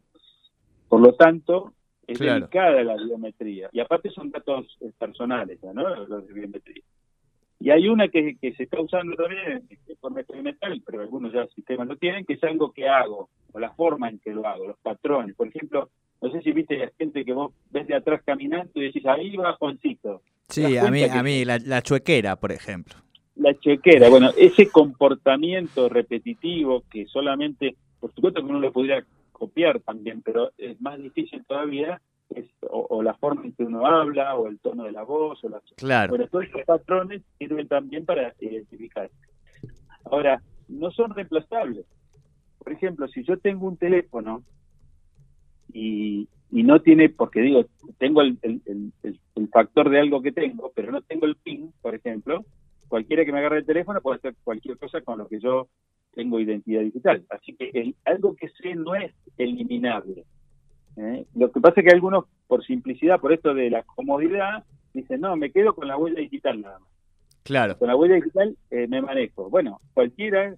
Por 0.89 1.01
lo 1.01 1.15
tanto, 1.15 1.75
es 2.07 2.19
delicada 2.19 2.83
la 2.83 2.97
biometría. 2.97 3.69
Y 3.73 3.81
aparte 3.81 4.11
son 4.11 4.31
datos 4.31 4.77
eh, 4.81 4.91
personales, 4.99 5.63
¿no? 5.63 6.07
Los 6.07 6.27
de 6.27 6.33
biometría. 6.33 6.83
Y 7.59 7.71
hay 7.71 7.89
una 7.89 8.09
que, 8.09 8.37
se 8.41 8.63
está 8.63 8.81
usando 8.81 9.17
también 9.17 9.67
de 9.87 9.97
forma 9.97 10.21
experimental, 10.21 10.83
pero 10.85 11.01
algunos 11.01 11.33
ya 11.33 11.47
sistemas 11.49 11.89
lo 11.89 11.97
tienen, 11.97 12.25
que 12.25 12.35
es 12.35 12.45
algo 12.45 12.73
que 12.73 12.89
hago, 12.89 13.31
o 13.53 13.59
la 13.59 13.73
forma 13.73 14.09
en 14.09 14.19
que 14.19 14.33
lo 14.33 14.47
hago, 14.47 14.67
los 14.67 14.79
patrones. 14.79 15.35
Por 15.35 15.49
ejemplo, 15.49 15.89
no 16.21 16.31
sé 16.31 16.43
si 16.43 16.53
viste 16.53 16.77
la 16.77 16.91
gente 16.99 17.25
que 17.25 17.33
vos 17.33 17.53
ves 17.71 17.87
de 17.87 17.95
atrás 17.95 18.23
caminando 18.25 18.71
y 18.75 18.85
decís, 18.85 19.07
ahí 19.07 19.37
va 19.37 19.55
Juancito. 19.55 20.23
Sí, 20.49 20.77
a 20.77 20.91
mí, 20.91 21.03
a 21.03 21.23
mí 21.23 21.45
la, 21.45 21.83
chuequera, 21.83 22.37
por 22.37 22.53
ejemplo. 22.53 22.95
La 23.37 23.59
chuequera, 23.59 24.09
bueno, 24.09 24.31
ese 24.37 24.69
comportamiento 24.71 25.89
repetitivo 25.89 26.85
que 26.91 27.07
solamente, 27.07 27.75
por 28.01 28.15
supuesto 28.15 28.41
que 28.41 28.49
uno 28.49 28.61
lo 28.61 28.73
podría 28.73 29.05
copiar 29.33 29.81
también, 29.81 30.23
pero 30.23 30.53
es 30.57 30.81
más 30.81 30.99
difícil 31.03 31.45
todavía, 31.47 32.01
es, 32.35 32.47
o, 32.63 32.86
la 33.03 33.15
forma 33.15 33.45
en 33.45 33.53
que 33.53 33.65
uno 33.65 33.87
habla, 33.87 34.37
o 34.37 34.49
el 34.49 34.59
tono 34.59 34.85
de 34.85 34.93
la 34.93 35.03
voz, 35.03 35.43
o 35.45 35.49
la... 35.49 35.61
Claro. 35.77 36.11
Bueno, 36.11 36.27
todos 36.29 36.45
esos 36.45 36.63
patrones 36.63 37.23
sirven 37.39 37.69
también 37.69 38.05
para 38.05 38.35
identificar. 38.41 39.11
Ahora, 40.05 40.43
no 40.69 40.91
son 40.91 41.15
reemplazables. 41.15 41.87
Por 42.59 42.73
ejemplo, 42.73 43.09
si 43.09 43.23
yo 43.25 43.39
tengo 43.39 43.67
un 43.67 43.77
teléfono 43.77 44.43
y, 45.73 46.29
y 46.51 46.63
no 46.63 46.81
tiene, 46.81 47.09
porque 47.09 47.41
digo, 47.41 47.67
tengo 47.99 48.23
el, 48.23 48.39
el, 48.43 48.93
factor 49.53 49.89
de 49.89 50.01
algo 50.01 50.21
que 50.21 50.33
tengo, 50.33 50.71
pero 50.75 50.93
no 50.93 51.01
tengo 51.01 51.25
el 51.27 51.37
PIN, 51.37 51.73
por 51.81 51.95
ejemplo, 51.95 52.45
cualquiera 52.89 53.25
que 53.25 53.33
me 53.33 53.39
agarre 53.39 53.59
el 53.59 53.67
teléfono 53.67 54.01
puede 54.01 54.19
hacer 54.19 54.35
cualquier 54.45 54.77
cosa 54.77 55.01
con 55.01 55.19
lo 55.19 55.29
que 55.29 55.41
yo 55.41 55.69
tengo 56.13 56.41
identidad 56.41 56.83
digital. 56.83 57.25
Así 57.31 57.55
que 57.55 57.95
algo 58.05 58.35
que 58.35 58.49
sé 58.51 58.75
no 58.75 58.95
es 58.95 59.15
eliminable. 59.39 60.25
¿Eh? 60.97 61.27
Lo 61.35 61.51
que 61.51 61.61
pasa 61.61 61.81
es 61.81 61.87
que 61.87 61.95
algunos, 61.95 62.25
por 62.47 62.65
simplicidad, 62.65 63.21
por 63.21 63.33
esto 63.33 63.55
de 63.55 63.71
la 63.71 63.83
comodidad, 63.83 64.65
dicen, 64.95 65.21
no, 65.21 65.37
me 65.37 65.51
quedo 65.51 65.75
con 65.75 65.89
la 65.89 65.97
huella 65.97 66.21
digital 66.21 66.61
nada 66.61 66.79
más. 66.79 66.89
Claro. 67.43 67.79
Con 67.79 67.89
la 67.89 67.97
huella 67.97 68.17
digital 68.17 68.57
eh, 68.71 68.87
me 68.89 69.01
manejo. 69.03 69.49
Bueno, 69.51 69.81
cualquiera, 69.95 70.55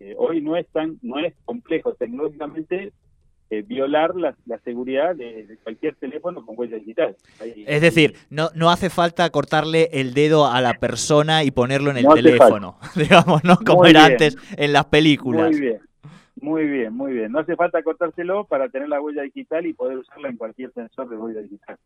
eh, 0.00 0.14
hoy 0.18 0.40
no 0.40 0.56
es 0.56 0.66
tan, 0.68 0.98
no 1.02 1.18
es 1.18 1.34
complejo 1.44 1.94
tecnológicamente 1.94 2.92
violar 3.66 4.14
la, 4.14 4.36
seguridad 4.62 5.16
de, 5.16 5.56
cualquier 5.62 5.94
teléfono 5.94 6.44
con 6.44 6.54
huella 6.58 6.76
digital. 6.76 7.16
es 7.40 7.80
decir, 7.80 8.14
no, 8.28 8.50
no 8.54 8.70
hace 8.70 8.90
falta 8.90 9.30
cortarle 9.30 9.88
el 9.90 10.12
dedo 10.12 10.46
a 10.46 10.60
la 10.60 10.74
persona 10.74 11.44
y 11.44 11.50
ponerlo 11.50 11.90
en 11.90 11.96
el 11.96 12.08
teléfono, 12.08 12.76
digamos, 12.94 13.44
¿no? 13.44 13.56
Como 13.64 13.86
era 13.86 14.04
antes 14.04 14.36
en 14.54 14.74
las 14.74 14.84
películas. 14.84 15.50
Muy 15.50 15.60
bien. 15.60 15.87
Muy 16.40 16.66
bien, 16.66 16.92
muy 16.92 17.12
bien. 17.12 17.32
No 17.32 17.40
hace 17.40 17.56
falta 17.56 17.82
cortárselo 17.82 18.44
para 18.44 18.68
tener 18.68 18.88
la 18.88 19.00
huella 19.00 19.22
digital 19.22 19.66
y 19.66 19.72
poder 19.72 19.98
usarla 19.98 20.28
en 20.28 20.36
cualquier 20.36 20.72
sensor 20.72 21.08
de 21.08 21.16
huella 21.16 21.40
digital. 21.40 21.76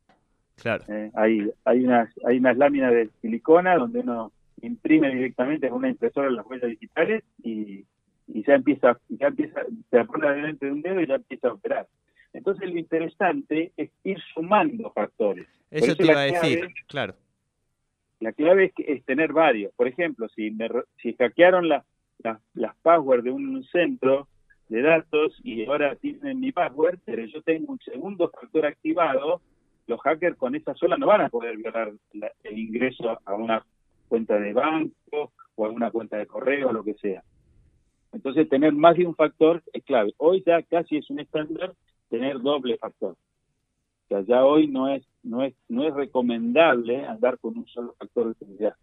Claro. 0.56 0.84
Eh, 0.88 1.10
hay, 1.14 1.50
hay, 1.64 1.84
unas, 1.84 2.10
hay 2.24 2.38
unas 2.38 2.56
láminas 2.56 2.92
de 2.92 3.08
silicona 3.20 3.76
donde 3.76 4.00
uno 4.00 4.32
imprime 4.60 5.12
directamente 5.14 5.66
en 5.66 5.72
una 5.72 5.88
impresora 5.88 6.30
las 6.30 6.46
huellas 6.46 6.70
digitales 6.70 7.24
y, 7.42 7.84
y 8.28 8.44
ya 8.44 8.54
empieza, 8.54 8.98
ya 9.08 9.28
empieza, 9.28 9.62
se 9.90 10.04
pone 10.04 10.30
delante 10.30 10.66
de 10.66 10.72
un 10.72 10.82
dedo 10.82 11.00
y 11.00 11.06
ya 11.06 11.16
empieza 11.16 11.48
a 11.48 11.54
operar. 11.54 11.88
Entonces 12.32 12.70
lo 12.70 12.78
interesante 12.78 13.72
es 13.76 13.90
ir 14.04 14.18
sumando 14.34 14.90
factores. 14.92 15.46
Eso, 15.70 15.96
te 15.96 16.04
iba 16.04 16.20
a 16.20 16.24
decir, 16.24 16.68
claro. 16.86 17.14
La 18.20 18.32
clave 18.32 18.66
es, 18.66 18.72
es, 18.86 19.04
tener 19.04 19.32
varios. 19.32 19.72
Por 19.74 19.88
ejemplo, 19.88 20.28
si, 20.28 20.50
me, 20.50 20.68
si 21.02 21.14
hackearon 21.14 21.68
las 21.68 21.84
las 22.54 22.76
passwords 22.82 23.24
de 23.24 23.30
un 23.30 23.64
centro 23.64 24.28
de 24.72 24.80
datos 24.80 25.38
y 25.44 25.66
ahora 25.66 25.94
tienen 25.96 26.40
mi 26.40 26.50
password, 26.50 26.98
pero 27.04 27.24
yo 27.26 27.42
tengo 27.42 27.72
un 27.72 27.78
segundo 27.80 28.30
factor 28.30 28.64
activado, 28.64 29.42
los 29.86 30.00
hackers 30.00 30.36
con 30.38 30.54
esa 30.54 30.74
sola 30.74 30.96
no 30.96 31.06
van 31.06 31.20
a 31.20 31.28
poder 31.28 31.58
violar 31.58 31.92
el 32.44 32.58
ingreso 32.58 33.18
a 33.22 33.34
una 33.34 33.64
cuenta 34.08 34.38
de 34.38 34.54
banco 34.54 35.32
o 35.56 35.66
a 35.66 35.70
una 35.70 35.90
cuenta 35.90 36.16
de 36.16 36.26
correo 36.26 36.70
o 36.70 36.72
lo 36.72 36.82
que 36.82 36.94
sea. 36.94 37.22
Entonces, 38.12 38.48
tener 38.48 38.72
más 38.72 38.96
de 38.96 39.06
un 39.06 39.14
factor 39.14 39.62
es 39.74 39.84
clave. 39.84 40.14
Hoy 40.16 40.42
ya 40.46 40.62
casi 40.62 40.96
es 40.96 41.10
un 41.10 41.20
estándar 41.20 41.74
tener 42.08 42.40
doble 42.40 42.78
factor. 42.78 43.12
O 43.12 44.08
sea, 44.08 44.22
ya 44.22 44.44
hoy 44.44 44.68
no 44.68 44.88
es 44.88 45.06
no 45.22 45.42
es 45.42 45.54
no 45.68 45.86
es 45.86 45.92
recomendable 45.94 47.04
andar 47.04 47.38
con 47.38 47.58
un 47.58 47.66
solo 47.66 47.94
factor 47.98 48.28
de 48.28 48.34
seguridad. 48.34 48.74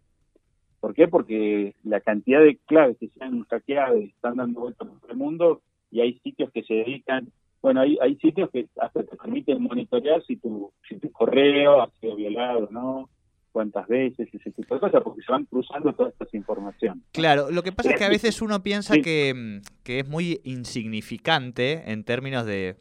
¿Por 0.78 0.94
qué? 0.94 1.08
Porque 1.08 1.74
la 1.82 2.00
cantidad 2.00 2.40
de 2.40 2.58
claves 2.66 2.96
que 2.98 3.08
se 3.08 3.24
han 3.24 3.42
hackeado 3.44 3.98
y 3.98 4.04
están 4.04 4.36
dando 4.36 4.60
vueltas 4.60 4.88
por 4.88 5.10
el 5.10 5.16
mundo 5.16 5.62
y 5.90 6.00
hay 6.00 6.18
sitios 6.20 6.50
que 6.52 6.62
se 6.62 6.74
dedican, 6.74 7.30
bueno, 7.62 7.80
hay, 7.80 7.98
hay 8.00 8.16
sitios 8.16 8.50
que 8.50 8.68
hasta 8.80 9.02
te 9.02 9.16
permiten 9.16 9.62
monitorear 9.62 10.22
si 10.24 10.36
tu, 10.36 10.72
si 10.88 10.98
tu 10.98 11.10
correo 11.12 11.82
ha 11.82 11.90
sido 12.00 12.16
violado, 12.16 12.68
¿no? 12.70 13.08
cuántas 13.52 13.86
veces, 13.88 14.28
ese 14.32 14.50
tipo 14.52 14.74
de 14.74 14.80
cosas, 14.80 15.02
porque 15.02 15.22
se 15.22 15.32
van 15.32 15.44
cruzando 15.44 15.92
todas 15.92 16.12
estas 16.12 16.32
informaciones. 16.34 17.02
Claro, 17.12 17.50
lo 17.50 17.62
que 17.62 17.72
pasa 17.72 17.90
es 17.90 17.98
que 17.98 18.04
a 18.04 18.08
veces 18.08 18.40
uno 18.42 18.62
piensa 18.62 18.98
que, 18.98 19.60
que 19.82 20.00
es 20.00 20.08
muy 20.08 20.40
insignificante 20.44 21.90
en 21.90 22.04
términos 22.04 22.46
de 22.46 22.76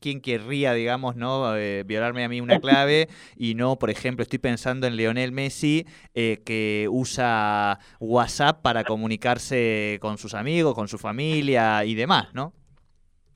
quién 0.00 0.20
querría, 0.20 0.74
digamos, 0.74 1.16
no 1.16 1.56
eh, 1.56 1.84
violarme 1.84 2.24
a 2.24 2.28
mí 2.28 2.40
una 2.40 2.58
clave 2.60 3.08
y 3.36 3.54
no, 3.54 3.76
por 3.78 3.90
ejemplo, 3.90 4.22
estoy 4.22 4.38
pensando 4.38 4.86
en 4.86 4.96
Leonel 4.96 5.32
Messi 5.32 5.86
eh, 6.14 6.40
que 6.44 6.88
usa 6.90 7.78
WhatsApp 8.00 8.60
para 8.62 8.84
comunicarse 8.84 9.98
con 10.00 10.18
sus 10.18 10.34
amigos, 10.34 10.74
con 10.74 10.88
su 10.88 10.98
familia 10.98 11.84
y 11.84 11.94
demás, 11.94 12.34
¿no? 12.34 12.52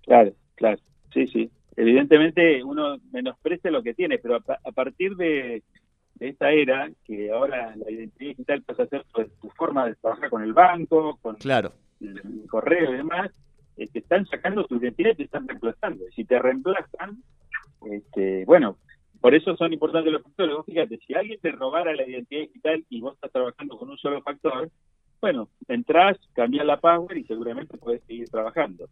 Claro, 0.02 0.33
claro, 0.56 0.78
sí, 1.12 1.26
sí. 1.26 1.50
Evidentemente 1.76 2.64
uno 2.64 2.97
menosprecia 3.12 3.71
lo 3.71 3.83
que 3.83 3.95
tiene, 3.95 4.18
pero 4.18 4.37
a, 4.37 4.73
partir 4.73 5.14
de, 5.16 5.62
esta 6.18 6.50
era, 6.50 6.90
que 7.04 7.30
ahora 7.30 7.75
la 7.76 7.90
identidad 7.90 8.30
digital 8.30 8.62
pasa 8.62 8.85
a 8.85 8.87
ser 8.87 9.04
tu, 9.12 9.50
forma 9.50 9.87
de 9.87 9.95
trabajar 9.97 10.30
con 10.30 10.42
el 10.42 10.54
banco, 10.54 11.18
con 11.21 11.37
claro. 11.37 11.73
el 12.00 12.47
correo 12.49 12.95
y 12.95 12.97
demás, 12.97 13.30
te 13.76 13.99
están 13.99 14.26
sacando 14.26 14.64
tu 14.64 14.76
identidad 14.76 15.11
y 15.12 15.16
te 15.16 15.23
están 15.25 15.47
reemplazando. 15.47 16.04
Si 16.14 16.25
te 16.25 16.38
reemplazan, 16.38 17.23
este, 17.90 18.45
bueno, 18.47 18.78
por 19.21 19.35
eso 19.35 19.56
son 19.56 19.73
importantes 19.73 20.12
los 20.12 20.23
factores. 20.23 20.56
fíjate, 20.64 20.99
si 21.06 21.14
alguien 21.14 21.38
te 21.40 21.52
robara 21.52 21.95
la 21.95 22.06
identidad 22.06 22.42
digital 22.42 22.85
y 22.88 23.00
vos 23.00 23.14
estás 23.14 23.33
trabajando 23.33 23.76
con 23.78 23.90
un 23.90 23.99
solo 23.99 24.23
factor, 24.23 24.71
bueno, 25.21 25.49
entras, 25.68 26.18
cambias 26.35 26.66
la 26.66 26.80
password 26.80 27.16
y 27.16 27.25
seguramente 27.25 27.76
puedes 27.78 28.02
seguir 28.04 28.28
trabajando. 28.28 28.88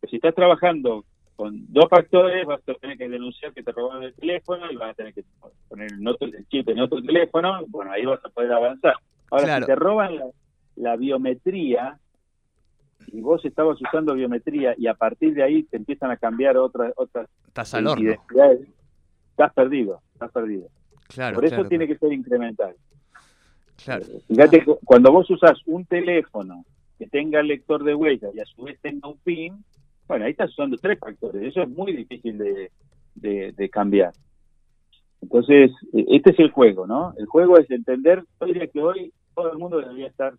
Pero 0.00 0.10
si 0.10 0.16
estás 0.16 0.34
trabajando 0.34 1.04
con 1.36 1.72
dos 1.72 1.88
factores, 1.88 2.46
vas 2.46 2.60
a 2.68 2.74
tener 2.74 2.96
que 2.96 3.08
denunciar 3.08 3.52
que 3.52 3.62
te 3.62 3.72
robaron 3.72 4.04
el 4.04 4.14
teléfono 4.14 4.70
y 4.70 4.76
vas 4.76 4.90
a 4.90 4.94
tener 4.94 5.14
que 5.14 5.24
poner 5.68 5.92
el, 5.92 6.06
otro, 6.06 6.28
el 6.28 6.46
chip 6.48 6.68
en 6.68 6.80
otro 6.80 7.02
teléfono, 7.02 7.64
bueno, 7.68 7.90
ahí 7.90 8.04
vas 8.04 8.24
a 8.24 8.28
poder 8.28 8.52
avanzar. 8.52 8.94
Ahora, 9.30 9.58
si 9.58 9.66
te 9.66 9.74
roban 9.74 10.18
la 10.76 10.96
biometría, 10.96 11.98
y 13.08 13.20
vos 13.20 13.44
estabas 13.44 13.80
usando 13.80 14.14
biometría 14.14 14.74
y 14.76 14.86
a 14.86 14.94
partir 14.94 15.34
de 15.34 15.42
ahí 15.42 15.62
te 15.64 15.76
empiezan 15.76 16.10
a 16.10 16.16
cambiar 16.16 16.56
otras 16.56 16.92
otras 16.96 17.28
identidades, 17.74 18.68
estás 19.30 19.52
perdido, 19.52 20.00
estás 20.12 20.32
perdido. 20.32 20.68
Claro, 21.08 21.34
Por 21.34 21.44
eso 21.44 21.64
tiene 21.64 21.86
que 21.86 21.98
ser 21.98 22.12
incremental. 22.12 22.74
Claro. 23.84 24.04
Eh, 24.04 24.20
fíjate, 24.28 24.64
cuando 24.84 25.12
vos 25.12 25.28
usas 25.30 25.58
un 25.66 25.84
teléfono 25.84 26.64
que 26.98 27.06
tenga 27.06 27.42
lector 27.42 27.84
de 27.84 27.94
huellas 27.94 28.34
y 28.34 28.40
a 28.40 28.44
su 28.44 28.62
vez 28.62 28.78
tenga 28.80 29.08
un 29.08 29.18
PIN, 29.18 29.64
bueno, 30.06 30.24
ahí 30.24 30.32
estás 30.32 30.50
usando 30.50 30.76
tres 30.76 30.98
factores. 30.98 31.42
Eso 31.42 31.62
es 31.62 31.68
muy 31.68 31.94
difícil 31.94 32.38
de, 32.38 32.70
de, 33.14 33.68
cambiar. 33.70 34.12
Entonces, 35.20 35.70
e, 35.92 36.04
este 36.08 36.30
es 36.30 36.38
el 36.38 36.50
juego, 36.50 36.86
¿no? 36.86 37.14
El 37.16 37.26
juego 37.26 37.58
es 37.58 37.70
entender, 37.70 38.24
yo 38.40 38.46
diría 38.46 38.66
que 38.66 38.80
hoy 38.80 39.12
todo 39.34 39.52
el 39.52 39.58
mundo 39.58 39.78
debería 39.78 40.06
estar 40.06 40.34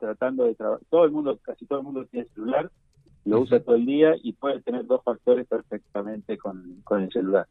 tratando 0.00 0.44
de 0.44 0.54
trabajar. 0.54 0.84
Todo 0.90 1.04
el 1.04 1.12
mundo, 1.12 1.38
casi 1.42 1.66
todo 1.66 1.80
el 1.80 1.84
mundo 1.84 2.04
tiene 2.06 2.26
celular, 2.34 2.70
lo 3.24 3.40
usa 3.40 3.60
todo 3.60 3.76
el 3.76 3.86
día 3.86 4.14
y 4.22 4.32
puede 4.32 4.60
tener 4.62 4.86
dos 4.86 5.02
factores 5.04 5.46
perfectamente 5.46 6.38
con, 6.38 6.82
el 6.90 7.12
celular. 7.12 7.46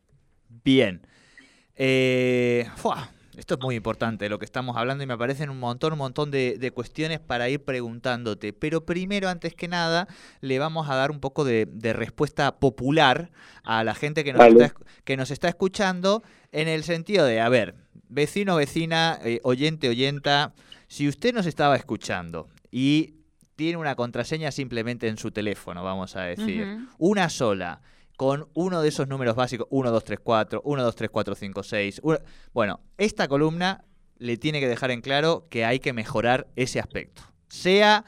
Bien. 0.63 1.01
Eh, 1.75 2.65
esto 3.37 3.53
es 3.53 3.61
muy 3.61 3.75
importante 3.75 4.27
lo 4.27 4.37
que 4.37 4.43
estamos 4.43 4.75
hablando 4.75 5.01
y 5.01 5.07
me 5.07 5.13
aparecen 5.13 5.49
un 5.49 5.59
montón, 5.59 5.93
un 5.93 5.99
montón 5.99 6.29
de, 6.29 6.71
cuestiones 6.73 7.19
para 7.21 7.47
ir 7.47 7.63
preguntándote. 7.63 8.51
Pero 8.51 8.85
primero, 8.85 9.29
antes 9.29 9.53
que 9.53 9.69
nada, 9.69 10.07
le 10.41 10.59
vamos 10.59 10.89
a 10.89 10.95
dar 10.95 11.09
un 11.09 11.21
poco 11.21 11.45
de, 11.45 11.67
respuesta 11.93 12.59
popular 12.59 13.31
a 13.63 13.83
la 13.85 13.95
gente 13.95 14.25
que 14.25 14.33
nos, 14.33 14.45
está, 14.45 14.73
que 15.05 15.15
nos 15.15 15.31
está 15.31 15.47
escuchando 15.47 16.21
en 16.51 16.67
el 16.67 16.83
sentido 16.83 17.25
de, 17.25 17.39
a 17.39 17.47
ver, 17.47 17.75
vecino, 18.09 18.57
vecina, 18.57 19.17
eh, 19.23 19.39
oyente, 19.43 19.87
oyenta, 19.87 20.53
si 20.89 21.07
usted 21.07 21.33
nos 21.33 21.45
estaba 21.45 21.75
escuchando 21.75 22.49
y 22.71 23.13
tiene 23.55 23.77
una 23.77 23.95
contraseña 23.95 24.51
simplemente 24.51 25.07
en 25.07 25.17
su 25.17 25.31
teléfono, 25.31 25.83
vamos 25.83 26.15
a 26.15 26.23
decir, 26.23 26.79
una 26.97 27.29
sola, 27.29 27.81
con 28.17 28.49
uno 28.53 28.81
de 28.81 28.89
esos 28.89 29.07
números 29.07 29.35
básicos, 29.35 29.67
1, 29.69 29.91
2, 29.91 30.03
3, 30.03 30.19
4, 30.21 30.61
1, 30.65 30.83
2, 30.83 30.95
3, 30.95 31.09
4, 31.09 31.35
5, 31.35 31.63
6. 31.63 32.01
Bueno, 32.53 32.81
esta 32.97 33.27
columna 33.27 33.85
le 34.17 34.37
tiene 34.37 34.59
que 34.59 34.67
dejar 34.67 34.91
en 34.91 35.01
claro 35.01 35.47
que 35.49 35.63
hay 35.63 35.79
que 35.79 35.93
mejorar 35.93 36.47
ese 36.55 36.79
aspecto. 36.79 37.21
Sea 37.49 38.05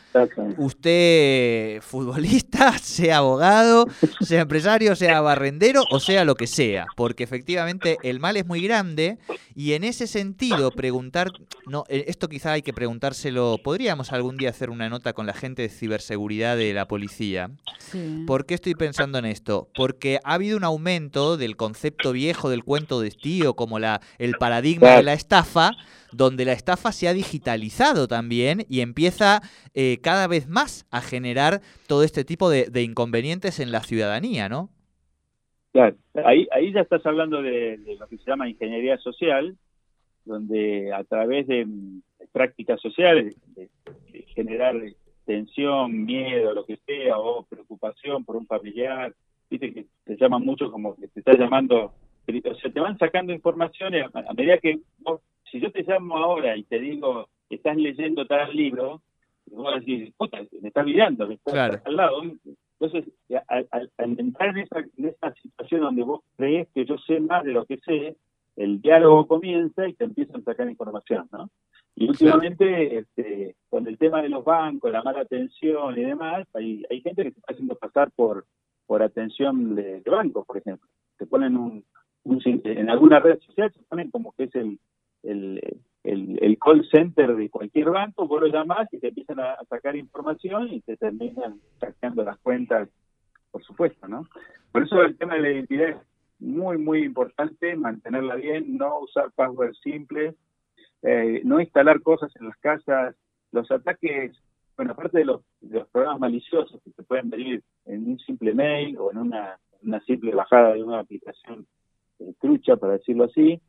usted 0.57 1.81
futbolista, 1.81 2.77
sea 2.81 3.17
abogado, 3.17 3.87
sea 4.21 4.41
empresario, 4.41 4.95
sea 4.95 5.19
barrendero 5.21 5.83
o 5.91 5.99
sea 5.99 6.25
lo 6.25 6.35
que 6.35 6.47
sea, 6.47 6.85
porque 6.95 7.23
efectivamente 7.23 7.97
el 8.03 8.19
mal 8.19 8.37
es 8.37 8.45
muy 8.45 8.61
grande 8.61 9.17
y 9.55 9.73
en 9.73 9.83
ese 9.83 10.07
sentido 10.07 10.71
preguntar, 10.71 11.31
no, 11.65 11.83
eh, 11.89 12.05
esto 12.07 12.29
quizá 12.29 12.53
hay 12.53 12.61
que 12.61 12.73
preguntárselo, 12.73 13.59
podríamos 13.63 14.11
algún 14.11 14.37
día 14.37 14.49
hacer 14.49 14.69
una 14.69 14.89
nota 14.89 15.13
con 15.13 15.25
la 15.25 15.33
gente 15.33 15.63
de 15.63 15.69
ciberseguridad 15.69 16.55
de 16.55 16.73
la 16.73 16.87
policía. 16.87 17.49
¿Por 18.25 18.45
qué 18.45 18.53
estoy 18.53 18.75
pensando 18.75 19.17
en 19.17 19.25
esto? 19.25 19.69
Porque 19.75 20.19
ha 20.23 20.35
habido 20.35 20.57
un 20.57 20.63
aumento 20.63 21.37
del 21.37 21.57
concepto 21.57 22.11
viejo 22.11 22.49
del 22.49 22.63
cuento 22.63 23.01
de 23.01 23.11
tío 23.11 23.55
como 23.55 23.79
la, 23.79 24.01
el 24.17 24.35
paradigma 24.35 24.91
de 24.91 25.03
la 25.03 25.13
estafa, 25.13 25.71
donde 26.11 26.45
la 26.45 26.53
estafa 26.53 26.91
se 26.91 27.07
ha 27.07 27.13
digitalizado 27.13 28.07
también 28.07 28.65
y 28.69 28.81
empieza 28.81 29.41
eh, 29.73 29.99
cada 30.01 30.27
vez 30.27 30.47
más 30.47 30.87
a 30.91 31.01
generar 31.01 31.61
todo 31.87 32.03
este 32.03 32.23
tipo 32.23 32.49
de, 32.49 32.81
inconvenientes 32.81 33.59
en 33.59 33.71
la 33.71 33.81
ciudadanía, 33.81 34.49
¿no? 34.49 34.69
Claro, 35.71 35.95
ahí, 36.25 36.47
ahí 36.51 36.73
ya 36.73 36.81
estás 36.81 37.05
hablando 37.05 37.41
de, 37.41 37.79
lo 37.97 38.07
que 38.07 38.17
se 38.17 38.25
llama 38.25 38.49
ingeniería 38.49 38.97
social, 38.97 39.55
donde 40.25 40.93
a 40.93 41.03
través 41.03 41.47
de, 41.47 41.65
prácticas 42.31 42.79
sociales, 42.81 43.35
de, 43.55 43.69
generar 44.35 44.75
tensión, 45.25 46.05
miedo, 46.05 46.53
lo 46.53 46.65
que 46.65 46.77
sea, 46.85 47.17
o 47.17 47.43
preocupación 47.43 48.25
por 48.25 48.35
un 48.35 48.47
familiar, 48.47 49.13
viste 49.49 49.73
que 49.73 49.85
se 50.05 50.17
llama 50.17 50.39
mucho 50.39 50.71
como 50.71 50.95
que 50.95 51.07
te 51.07 51.19
está 51.19 51.37
llamando, 51.37 51.85
o 51.85 52.55
sea, 52.55 52.71
te 52.71 52.79
van 52.79 52.97
sacando 52.97 53.33
información 53.33 53.93
a, 53.95 54.33
medida 54.33 54.57
que 54.57 54.79
vos 54.99 55.21
si 55.51 55.59
yo 55.59 55.71
te 55.71 55.83
llamo 55.83 56.17
ahora 56.17 56.55
y 56.55 56.63
te 56.63 56.79
digo, 56.79 57.27
estás 57.49 57.75
leyendo 57.75 58.25
tal 58.25 58.55
libro, 58.55 59.01
vos 59.47 59.75
decir, 59.75 60.13
puta, 60.17 60.39
me 60.61 60.69
estás 60.69 60.85
mirando, 60.85 61.27
me 61.27 61.35
estás 61.35 61.81
al 61.85 61.95
lado. 61.95 62.23
Entonces, 62.79 63.13
al, 63.47 63.89
entrar 64.17 64.57
en 64.57 65.05
esa, 65.05 65.33
situación 65.35 65.81
donde 65.81 66.03
vos 66.03 66.21
crees 66.37 66.67
que 66.73 66.85
yo 66.85 66.97
sé 66.99 67.19
más 67.19 67.43
de 67.43 67.51
lo 67.51 67.65
que 67.65 67.77
sé, 67.79 68.15
el 68.55 68.81
diálogo 68.81 69.27
comienza 69.27 69.87
y 69.87 69.93
te 69.93 70.05
empiezan 70.05 70.41
a 70.41 70.43
sacar 70.43 70.69
información, 70.69 71.27
¿no? 71.31 71.49
Y 71.95 72.07
últimamente, 72.07 72.99
este, 72.99 73.55
con 73.69 73.85
el 73.85 73.97
tema 73.97 74.21
de 74.21 74.29
los 74.29 74.45
bancos, 74.45 74.91
la 74.91 75.03
mala 75.03 75.21
atención 75.21 75.97
y 75.97 76.03
demás, 76.03 76.47
hay, 76.53 76.83
hay 76.89 77.01
gente 77.01 77.23
que 77.23 77.31
se 77.31 77.39
está 77.39 77.53
haciendo 77.53 77.75
pasar 77.75 78.11
por, 78.11 78.45
por 78.87 79.03
atención 79.03 79.75
de, 79.75 80.01
bancos, 80.05 80.45
por 80.45 80.57
ejemplo. 80.57 80.87
Te 81.17 81.25
ponen 81.25 81.57
un, 81.57 81.83
un, 82.23 82.41
en 82.45 82.89
alguna 82.89 83.19
red 83.19 83.39
social, 83.41 83.71
se 83.73 83.83
ponen 83.83 84.09
como 84.09 84.31
que 84.31 84.45
es 84.45 84.55
el, 84.55 84.79
el, 85.23 85.81
el, 86.03 86.57
call 86.59 86.87
center 86.89 87.35
de 87.35 87.49
cualquier 87.49 87.89
banco, 87.89 88.27
vos 88.27 88.41
lo 88.41 88.47
llamás 88.47 88.87
y 88.91 88.99
te 88.99 89.09
empiezan 89.09 89.39
a, 89.39 89.57
sacar 89.69 89.95
información 89.95 90.73
y 90.73 90.81
te 90.81 90.97
terminan 90.97 91.59
sacando 91.79 92.23
las 92.23 92.39
cuentas, 92.39 92.89
por 93.51 93.63
supuesto, 93.63 94.07
¿no? 94.07 94.27
Por 94.71 94.83
eso 94.83 95.01
el 95.01 95.17
tema 95.17 95.35
de 95.35 95.41
la 95.41 95.51
identidad 95.51 95.89
es 95.89 95.97
muy, 96.39 96.77
muy 96.77 97.03
importante, 97.03 97.75
mantenerla 97.75 98.35
bien, 98.35 98.77
no 98.77 98.99
usar 98.99 99.31
passwords 99.31 99.79
simples, 99.81 100.35
eh, 101.03 101.41
no 101.43 101.59
instalar 101.59 102.01
cosas 102.01 102.31
en 102.39 102.47
las 102.47 102.57
casas, 102.57 103.15
los 103.51 103.69
ataques, 103.69 104.31
bueno, 104.75 104.93
aparte 104.93 105.19
de 105.19 105.25
los, 105.25 105.41
programas 105.91 106.19
maliciosos 106.19 106.81
que 106.83 106.91
se 106.91 107.03
pueden 107.03 107.29
venir 107.29 107.61
en 107.85 108.07
un 108.07 108.19
simple 108.19 108.53
mail 108.53 108.97
o 108.97 109.11
en 109.11 109.19
una, 109.19 109.59
una 109.83 109.99
simple 110.01 110.33
bajada 110.33 110.73
de 110.73 110.83
una 110.83 110.99
aplicación 110.99 111.67
eh, 112.19 112.33
trucha, 112.39 112.77
para 112.77 112.93
decirlo 112.93 113.25
así, 113.25 113.61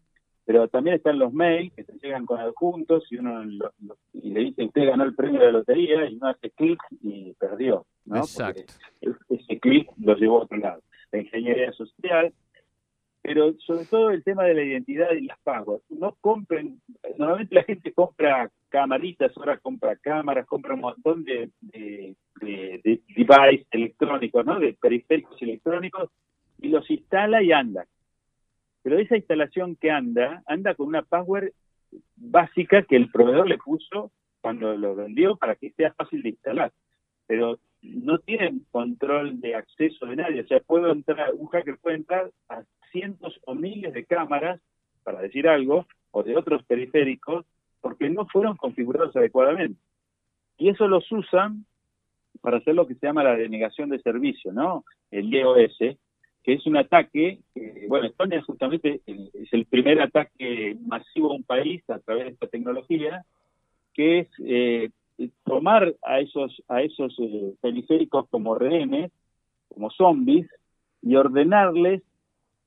pero 0.44 0.68
también 0.68 0.96
están 0.96 1.18
los 1.18 1.32
mails 1.32 1.72
que 1.74 1.84
se 1.84 1.92
llegan 2.02 2.26
con 2.26 2.40
adjuntos 2.40 3.04
y 3.10 3.16
uno 3.16 3.44
y 4.12 4.30
le 4.30 4.40
dice 4.40 4.64
usted 4.64 4.86
ganó 4.86 5.04
el 5.04 5.14
premio 5.14 5.40
de 5.40 5.46
la 5.46 5.52
lotería 5.52 6.08
y 6.08 6.16
uno 6.16 6.28
hace 6.28 6.50
clic 6.50 6.80
y 7.00 7.32
perdió, 7.34 7.86
¿no? 8.04 8.18
Exacto. 8.18 8.62
ese 9.00 9.60
clic 9.60 9.88
lo 9.98 10.16
llevó 10.16 10.40
a 10.40 10.44
otro 10.44 10.58
lado. 10.58 10.82
La 11.12 11.20
ingeniería 11.20 11.72
social, 11.72 12.32
pero 13.20 13.54
sobre 13.60 13.84
todo 13.84 14.10
el 14.10 14.24
tema 14.24 14.44
de 14.44 14.54
la 14.54 14.64
identidad 14.64 15.12
y 15.12 15.26
las 15.26 15.38
pagos. 15.40 15.82
No 15.90 16.16
compren, 16.20 16.80
normalmente 17.18 17.54
la 17.54 17.64
gente 17.64 17.92
compra 17.92 18.50
camaritas, 18.68 19.30
ahora 19.36 19.58
compra 19.58 19.96
cámaras, 19.96 20.46
compra 20.46 20.74
un 20.74 20.80
montón 20.80 21.22
de, 21.22 21.50
de, 21.60 22.16
de, 22.40 22.80
de 22.82 23.00
devices 23.14 23.66
electrónicos, 23.70 24.44
¿no? 24.44 24.58
De 24.58 24.72
periféricos 24.74 25.40
electrónicos 25.40 26.10
y 26.58 26.68
los 26.68 26.90
instala 26.90 27.42
y 27.42 27.52
anda 27.52 27.86
pero 28.82 28.98
esa 28.98 29.16
instalación 29.16 29.76
que 29.76 29.90
anda, 29.90 30.42
anda 30.46 30.74
con 30.74 30.88
una 30.88 31.02
password 31.02 31.52
básica 32.16 32.82
que 32.82 32.96
el 32.96 33.10
proveedor 33.10 33.48
le 33.48 33.58
puso 33.58 34.10
cuando 34.40 34.76
lo 34.76 34.94
vendió 34.94 35.36
para 35.36 35.54
que 35.54 35.70
sea 35.72 35.92
fácil 35.92 36.22
de 36.22 36.30
instalar. 36.30 36.72
Pero 37.26 37.58
no 37.82 38.18
tienen 38.18 38.66
control 38.70 39.40
de 39.40 39.54
acceso 39.54 40.06
de 40.06 40.16
nadie. 40.16 40.42
O 40.42 40.46
sea, 40.46 40.60
puedo 40.60 40.90
entrar, 40.90 41.32
un 41.34 41.48
hacker 41.48 41.78
puede 41.78 41.96
entrar 41.96 42.30
a 42.48 42.62
cientos 42.90 43.40
o 43.46 43.54
miles 43.54 43.92
de 43.94 44.04
cámaras, 44.04 44.60
para 45.02 45.20
decir 45.20 45.48
algo, 45.48 45.86
o 46.12 46.22
de 46.22 46.36
otros 46.36 46.62
periféricos, 46.64 47.44
porque 47.80 48.08
no 48.08 48.26
fueron 48.26 48.56
configurados 48.56 49.16
adecuadamente. 49.16 49.80
Y 50.58 50.68
eso 50.68 50.86
los 50.86 51.10
usan 51.10 51.66
para 52.40 52.58
hacer 52.58 52.74
lo 52.74 52.86
que 52.86 52.94
se 52.94 53.06
llama 53.06 53.24
la 53.24 53.36
denegación 53.36 53.88
de 53.88 54.00
servicio, 54.00 54.52
¿no? 54.52 54.84
El 55.10 55.30
DOS, 55.30 55.96
que 56.42 56.54
es 56.54 56.66
un 56.66 56.76
ataque, 56.76 57.40
bueno, 57.88 58.06
Estonia 58.06 58.42
justamente 58.42 59.00
es 59.06 59.52
el 59.52 59.64
primer 59.66 60.00
ataque 60.00 60.76
masivo 60.84 61.30
a 61.30 61.36
un 61.36 61.44
país 61.44 61.82
a 61.88 61.98
través 62.00 62.24
de 62.24 62.30
esta 62.32 62.46
tecnología, 62.48 63.24
que 63.94 64.20
es 64.20 64.28
eh, 64.44 64.90
tomar 65.44 65.94
a 66.02 66.20
esos, 66.20 66.62
a 66.68 66.82
esos 66.82 67.14
eh, 67.20 67.54
periféricos 67.60 68.28
como 68.28 68.54
rehenes, 68.54 69.12
como 69.68 69.90
zombies, 69.90 70.48
y 71.02 71.16
ordenarles 71.16 72.02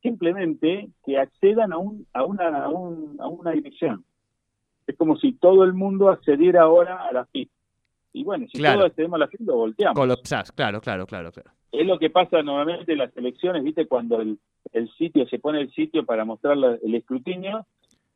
simplemente 0.02 0.90
que 1.04 1.18
accedan 1.18 1.74
a, 1.74 1.78
un, 1.78 2.06
a, 2.14 2.24
una, 2.24 2.66
a, 2.66 2.70
una 2.70 3.52
dirección. 3.52 4.06
Es 4.86 4.96
como 4.98 5.18
si 5.18 5.34
todo 5.34 5.64
el 5.64 5.74
mundo 5.74 6.10
accediera 6.10 6.62
ahora 6.62 7.08
a 7.08 7.12
la 7.12 7.26
FIP. 7.26 7.50
Y 8.16 8.24
bueno, 8.24 8.48
si 8.52 8.62
todos 8.62 8.86
accedemos 8.86 9.16
a 9.16 9.20
la 9.20 9.28
FIP, 9.28 9.42
lo 9.42 9.56
volteamos. 9.56 10.00
Colapsás, 10.00 10.52
claro, 10.52 10.80
claro, 10.82 11.06
claro, 11.06 11.32
claro 11.32 11.52
es 11.80 11.86
lo 11.86 12.00
que 12.00 12.10
pasa 12.10 12.42
normalmente 12.42 12.94
en 12.94 13.00
las 13.00 13.16
elecciones, 13.18 13.64
¿viste? 13.64 13.88
Cuando 13.88 14.22
el, 14.22 14.40
sitio 14.98 15.28
se 15.28 15.40
pone 15.40 15.62
el 15.62 15.72
sitio 15.72 16.06
para 16.06 16.26
mostrar 16.26 16.58
el 16.58 16.96
escrutinio 16.96 17.66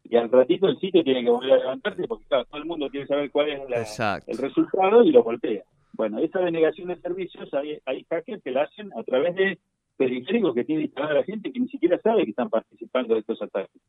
y 0.04 0.16
al 0.16 0.30
ratito 0.30 0.68
el 0.68 0.80
sitio 0.80 1.04
tiene 1.04 1.24
que 1.24 1.30
volver 1.30 1.54
a 1.54 1.58
levantarse 1.58 2.08
porque 2.08 2.26
todo 2.30 2.46
el 2.54 2.66
mundo 2.66 2.90
quiere 2.90 3.08
saber 3.08 3.32
cuál 3.32 3.50
es 3.50 4.00
el 4.28 4.38
resultado 4.38 5.04
y 5.04 5.12
lo 5.12 5.24
voltea. 5.24 5.64
Bueno, 5.94 6.20
esa 6.20 6.40
denegación 6.40 6.88
de 6.88 6.98
servicios 6.98 7.54
hay, 7.54 7.80
hay 7.86 8.06
hackers 8.10 8.42
que 8.42 8.52
la 8.52 8.64
hacen 8.64 8.92
a 8.98 9.04
través 9.04 9.36
de 9.36 9.60
periféricos 9.98 10.56
que 10.56 10.64
tiene 10.64 10.84
instalada 10.84 11.16
la 11.16 11.24
gente 11.24 11.52
que 11.52 11.60
ni 11.60 11.68
siquiera 11.68 12.00
sabe 12.02 12.24
que 12.24 12.32
están 12.32 12.50
participando 12.50 13.14
de 13.14 13.20
estos 13.22 13.42
ataques. 13.42 13.82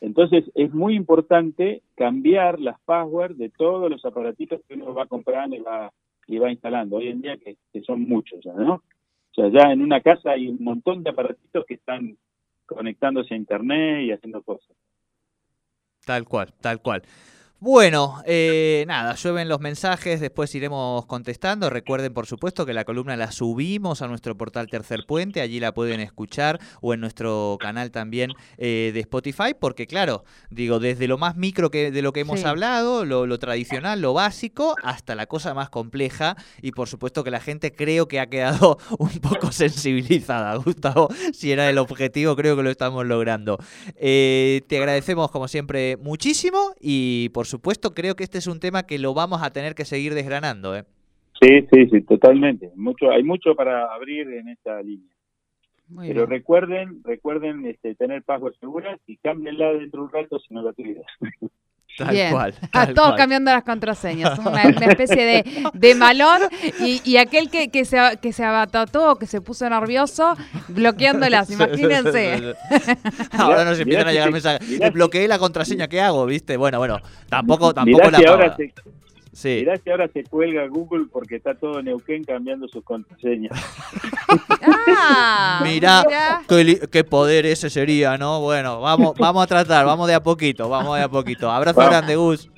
Entonces 0.00 0.44
es 0.54 0.72
muy 0.72 0.94
importante 0.94 1.82
cambiar 1.94 2.60
las 2.60 2.78
passwords 2.80 3.38
de 3.38 3.48
todos 3.50 3.90
los 3.90 4.04
aparatitos 4.04 4.60
que 4.68 4.74
uno 4.74 4.94
va 4.94 5.06
comprando 5.06 5.56
y 5.56 5.60
va 5.60 5.92
y 6.26 6.38
va 6.38 6.50
instalando. 6.50 6.96
Hoy 6.96 7.08
en 7.08 7.22
día 7.22 7.36
que, 7.36 7.56
son 7.82 8.02
muchos 8.02 8.40
ya, 8.44 8.52
¿no? 8.52 8.74
O 8.74 9.34
sea, 9.34 9.48
ya 9.48 9.72
en 9.72 9.82
una 9.82 10.00
casa 10.00 10.30
hay 10.30 10.48
un 10.48 10.62
montón 10.62 11.02
de 11.02 11.10
aparatitos 11.10 11.64
que 11.66 11.74
están 11.74 12.16
conectándose 12.66 13.34
a 13.34 13.36
internet 13.36 14.02
y 14.02 14.12
haciendo 14.12 14.42
cosas. 14.42 14.76
Tal 16.04 16.24
cual, 16.24 16.52
tal 16.60 16.80
cual. 16.80 17.02
Bueno, 17.58 18.22
eh, 18.26 18.84
nada, 18.86 19.14
llueven 19.14 19.48
los 19.48 19.60
mensajes, 19.60 20.20
después 20.20 20.54
iremos 20.54 21.06
contestando. 21.06 21.70
Recuerden, 21.70 22.12
por 22.12 22.26
supuesto, 22.26 22.66
que 22.66 22.74
la 22.74 22.84
columna 22.84 23.16
la 23.16 23.32
subimos 23.32 24.02
a 24.02 24.08
nuestro 24.08 24.36
portal 24.36 24.66
Tercer 24.66 25.06
Puente, 25.06 25.40
allí 25.40 25.58
la 25.58 25.72
pueden 25.72 26.00
escuchar 26.00 26.60
o 26.82 26.92
en 26.92 27.00
nuestro 27.00 27.56
canal 27.58 27.90
también 27.90 28.32
eh, 28.58 28.90
de 28.92 29.00
Spotify, 29.00 29.54
porque 29.58 29.86
claro, 29.86 30.24
digo, 30.50 30.80
desde 30.80 31.08
lo 31.08 31.16
más 31.16 31.36
micro 31.36 31.70
que 31.70 31.90
de 31.90 32.02
lo 32.02 32.12
que 32.12 32.20
hemos 32.20 32.44
hablado, 32.44 33.06
lo, 33.06 33.38
tradicional, 33.38 34.02
lo 34.02 34.12
básico, 34.12 34.74
hasta 34.82 35.14
la 35.14 35.24
cosa 35.24 35.54
más 35.54 35.70
compleja 35.70 36.36
y 36.60 36.72
por 36.72 36.88
supuesto 36.88 37.24
que 37.24 37.30
la 37.30 37.40
gente 37.40 37.72
creo 37.72 38.06
que 38.06 38.20
ha 38.20 38.26
quedado 38.26 38.76
un 38.98 39.18
poco 39.20 39.50
sensibilizada, 39.50 40.54
Gustavo, 40.56 41.08
si 41.32 41.52
era 41.52 41.70
el 41.70 41.78
objetivo, 41.78 42.36
creo 42.36 42.54
que 42.54 42.62
lo 42.62 42.70
estamos 42.70 43.06
logrando. 43.06 43.56
Eh, 43.96 44.60
te 44.68 44.76
agradecemos 44.76 45.30
como 45.30 45.48
siempre 45.48 45.96
muchísimo 45.96 46.74
y 46.78 47.30
por 47.30 47.45
supuesto, 47.46 47.94
creo 47.94 48.14
que 48.14 48.24
este 48.24 48.38
es 48.38 48.46
un 48.46 48.60
tema 48.60 48.84
que 48.84 48.98
lo 48.98 49.14
vamos 49.14 49.42
a 49.42 49.50
tener 49.50 49.74
que 49.74 49.84
seguir 49.84 50.14
desgranando. 50.14 50.76
¿eh? 50.76 50.84
Sí, 51.40 51.66
sí, 51.72 51.86
sí, 51.90 52.02
totalmente. 52.02 52.70
Mucho, 52.76 53.10
hay 53.10 53.22
mucho 53.22 53.54
para 53.54 53.92
abrir 53.92 54.28
en 54.32 54.48
esta 54.48 54.82
línea. 54.82 55.10
Pero 55.98 56.26
recuerden, 56.26 57.02
recuerden 57.04 57.64
este, 57.66 57.94
tener 57.94 58.24
password 58.24 58.54
seguras 58.58 58.98
y 59.06 59.18
cámbienla 59.18 59.72
dentro 59.74 60.00
de 60.00 60.06
un 60.06 60.12
rato 60.12 60.38
si 60.40 60.52
no 60.52 60.62
la 60.62 60.72
tuvieras. 60.72 61.06
Tal 61.96 62.08
Bien. 62.10 62.30
cual. 62.30 62.54
A 62.72 62.86
tal 62.86 62.94
todos 62.94 63.08
cual. 63.08 63.18
cambiando 63.18 63.50
las 63.50 63.64
contraseñas. 63.64 64.38
Una, 64.38 64.50
una 64.66 64.86
especie 64.86 65.24
de, 65.24 65.44
de 65.72 65.94
malón. 65.94 66.42
Y, 66.80 67.00
y 67.04 67.16
aquel 67.16 67.48
que, 67.50 67.70
que 67.70 67.84
se, 67.84 67.98
que 68.20 68.32
se 68.32 68.44
abatató, 68.44 69.16
que 69.16 69.26
se 69.26 69.40
puso 69.40 69.68
nervioso, 69.68 70.36
bloqueándolas. 70.68 71.50
Imagínense. 71.56 72.54
Ahora 73.32 73.64
nos 73.64 73.78
Mirá 73.78 73.82
empiezan 73.82 74.08
a 74.08 74.12
llegar 74.12 74.32
mensajes. 74.32 74.92
Bloqueé 74.92 75.26
la 75.28 75.38
contraseña, 75.38 75.88
¿qué 75.88 76.00
hago? 76.00 76.26
¿Viste? 76.26 76.56
Bueno, 76.56 76.78
bueno, 76.78 77.00
tampoco, 77.28 77.72
tampoco 77.72 78.04
Mirá 78.04 78.10
la 78.10 78.18
si, 78.18 78.24
ahora 78.26 78.46
apaga. 78.46 78.56
se, 78.56 78.72
Sí. 79.36 79.56
mirá 79.60 79.76
si 79.76 79.90
ahora 79.90 80.08
se 80.08 80.24
cuelga 80.24 80.66
Google 80.66 81.08
porque 81.12 81.36
está 81.36 81.54
todo 81.54 81.82
Neuquén 81.82 82.24
cambiando 82.24 82.66
sus 82.68 82.82
contraseñas. 82.82 83.52
Ah, 84.62 85.60
Mirá, 85.62 86.02
mirá. 86.06 86.42
qué, 86.90 87.04
poder 87.04 87.44
ese 87.44 87.68
sería, 87.68 88.16
¿no? 88.16 88.40
Bueno, 88.40 88.80
vamos, 88.80 89.14
vamos 89.18 89.42
a 89.44 89.46
tratar, 89.46 89.84
vamos 89.84 90.08
de 90.08 90.14
a 90.14 90.22
poquito, 90.22 90.70
vamos 90.70 90.96
de 90.96 91.02
a 91.04 91.08
poquito. 91.10 91.50
Abrazo 91.50 91.76
Vamos. 91.76 91.90
grande, 91.90 92.16
Gus. 92.16 92.50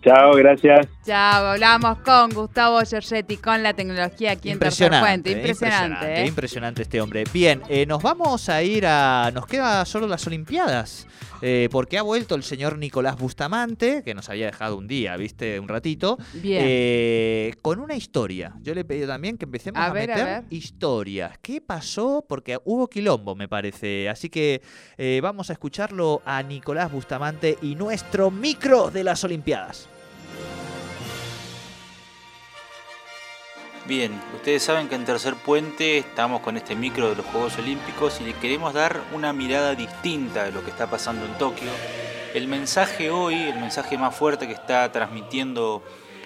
Chao, 0.00 0.32
gracias. 0.34 0.86
Chao, 1.04 1.46
hablamos 1.46 1.98
con 1.98 2.30
Gustavo 2.30 2.80
Giorgetti 2.82 3.36
con 3.36 3.62
la 3.64 3.74
tecnología 3.74 4.32
aquí 4.32 4.50
en 4.50 4.58
Tercer 4.60 4.90
Puente. 4.90 5.32
Impresionante, 5.32 5.32
impresionante, 5.32 6.22
¿eh? 6.22 6.26
impresionante 6.26 6.82
este 6.82 7.00
hombre. 7.00 7.24
Bien, 7.32 7.62
eh, 7.68 7.84
nos 7.84 8.00
vamos 8.02 8.48
a 8.48 8.62
ir 8.62 8.86
a. 8.86 9.30
Nos 9.34 9.46
queda 9.46 9.84
solo 9.84 10.06
las 10.06 10.24
Olimpiadas. 10.26 11.06
eh, 11.42 11.68
porque 11.70 11.98
ha 11.98 12.02
vuelto 12.02 12.34
el 12.34 12.42
señor 12.42 12.78
Nicolás 12.78 13.16
Bustamante, 13.16 14.02
que 14.04 14.12
nos 14.14 14.28
había 14.28 14.46
dejado 14.46 14.76
un 14.76 14.88
día, 14.88 15.16
viste, 15.16 15.60
un 15.60 15.68
ratito, 15.68 16.16
Bien. 16.34 16.62
eh, 16.66 17.54
con 17.62 17.78
una 17.80 17.94
historia. 17.94 18.54
Yo 18.60 18.74
le 18.74 18.80
he 18.80 18.84
pedido 18.84 19.06
también 19.08 19.36
que 19.38 19.44
empecemos 19.44 19.80
A 19.80 19.86
a, 19.86 19.92
ver, 19.92 20.10
a 20.10 20.14
meter 20.16 20.26
ver. 20.26 20.44
historias. 20.50 21.38
¿Qué 21.42 21.60
pasó? 21.60 22.24
Porque 22.28 22.58
hubo 22.64 22.88
quilombo, 22.88 23.34
me 23.36 23.46
parece. 23.48 24.08
Así 24.08 24.28
que 24.30 24.62
eh, 24.96 25.20
vamos 25.22 25.50
a 25.50 25.52
escucharlo 25.54 26.22
a 26.24 26.42
Nicolás 26.42 26.90
Bustamante 26.90 27.56
y 27.62 27.74
nuestro 27.76 28.30
micro 28.32 28.90
de 28.90 29.04
las 29.04 29.22
Olimpiadas. 29.22 29.88
Bien, 33.88 34.20
ustedes 34.34 34.64
saben 34.64 34.86
que 34.86 34.96
en 34.96 35.06
Tercer 35.06 35.34
Puente 35.34 35.96
estamos 35.96 36.42
con 36.42 36.58
este 36.58 36.76
micro 36.76 37.08
de 37.08 37.16
los 37.16 37.24
Juegos 37.24 37.56
Olímpicos 37.56 38.20
y 38.20 38.24
le 38.24 38.34
queremos 38.34 38.74
dar 38.74 39.00
una 39.14 39.32
mirada 39.32 39.74
distinta 39.74 40.44
de 40.44 40.52
lo 40.52 40.62
que 40.62 40.68
está 40.68 40.90
pasando 40.90 41.24
en 41.24 41.32
Tokio. 41.38 41.70
El 42.34 42.48
mensaje 42.48 43.08
hoy, 43.08 43.34
el 43.34 43.58
mensaje 43.58 43.96
más 43.96 44.14
fuerte 44.14 44.46
que 44.46 44.52
está 44.52 44.92
transmitiendo 44.92 45.82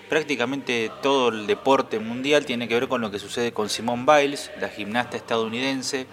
prácticamente 0.08 0.90
todo 1.02 1.28
el 1.28 1.46
deporte 1.46 2.00
mundial 2.00 2.44
tiene 2.46 2.66
que 2.66 2.74
ver 2.74 2.88
con 2.88 3.00
lo 3.00 3.12
que 3.12 3.20
sucede 3.20 3.52
con 3.52 3.68
Simone 3.68 4.06
Biles, 4.06 4.50
la 4.60 4.68
gimnasta 4.68 5.16
estadounidense, 5.16 6.08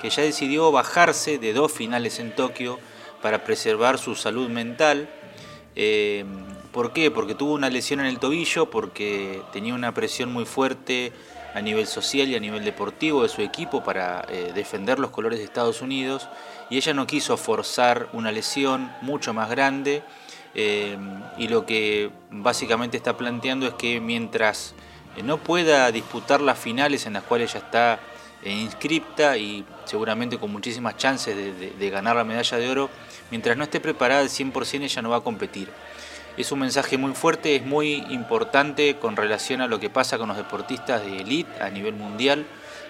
que 0.00 0.08
ya 0.08 0.22
decidió 0.22 0.70
bajarse 0.70 1.38
de 1.38 1.52
dos 1.52 1.72
finales 1.72 2.20
en 2.20 2.32
Tokio 2.32 2.78
para 3.20 3.42
preservar 3.42 3.98
su 3.98 4.14
salud 4.14 4.48
mental. 4.48 5.10
Eh, 5.74 6.24
¿Por 6.72 6.92
qué? 6.92 7.10
Porque 7.10 7.34
tuvo 7.34 7.52
una 7.52 7.68
lesión 7.68 8.00
en 8.00 8.06
el 8.06 8.18
tobillo, 8.18 8.70
porque 8.70 9.42
tenía 9.52 9.74
una 9.74 9.92
presión 9.92 10.32
muy 10.32 10.46
fuerte 10.46 11.12
a 11.54 11.60
nivel 11.60 11.86
social 11.86 12.28
y 12.28 12.34
a 12.34 12.40
nivel 12.40 12.64
deportivo 12.64 13.22
de 13.22 13.28
su 13.28 13.42
equipo 13.42 13.84
para 13.84 14.24
eh, 14.30 14.52
defender 14.54 14.98
los 14.98 15.10
colores 15.10 15.38
de 15.38 15.44
Estados 15.44 15.82
Unidos 15.82 16.28
y 16.70 16.78
ella 16.78 16.94
no 16.94 17.06
quiso 17.06 17.36
forzar 17.36 18.08
una 18.14 18.32
lesión 18.32 18.90
mucho 19.02 19.34
más 19.34 19.50
grande 19.50 20.02
eh, 20.54 20.96
y 21.36 21.48
lo 21.48 21.66
que 21.66 22.10
básicamente 22.30 22.96
está 22.96 23.18
planteando 23.18 23.66
es 23.66 23.74
que 23.74 24.00
mientras 24.00 24.74
eh, 25.18 25.22
no 25.22 25.36
pueda 25.36 25.92
disputar 25.92 26.40
las 26.40 26.58
finales 26.58 27.04
en 27.04 27.12
las 27.12 27.22
cuales 27.24 27.50
ella 27.54 27.64
está 27.66 28.00
inscripta 28.44 29.36
y 29.36 29.64
seguramente 29.84 30.38
con 30.38 30.50
muchísimas 30.50 30.96
chances 30.96 31.36
de, 31.36 31.52
de- 31.52 31.70
de 31.72 31.90
ganar 31.90 32.16
la 32.16 32.24
medalla 32.24 32.56
de 32.56 32.70
oro, 32.70 32.90
mientras 33.30 33.56
no 33.58 33.64
esté 33.64 33.78
preparada 33.78 34.22
al 34.22 34.30
100% 34.30 34.82
ella 34.84 35.02
no 35.02 35.10
va 35.10 35.18
a 35.18 35.20
competir. 35.20 35.68
Es 36.36 36.50
un 36.50 36.60
mensaje 36.60 36.96
muy 36.96 37.12
fuerte, 37.12 37.56
es 37.56 37.66
muy 37.66 38.04
importante 38.08 38.96
con 38.96 39.16
relación 39.16 39.60
a 39.60 39.66
lo 39.66 39.78
que 39.78 39.90
pasa 39.90 40.16
con 40.16 40.28
los 40.28 40.36
deportistas 40.36 41.04
de 41.04 41.18
élite 41.18 41.62
a 41.62 41.68
nivel 41.68 41.94
mundial, 41.94 42.46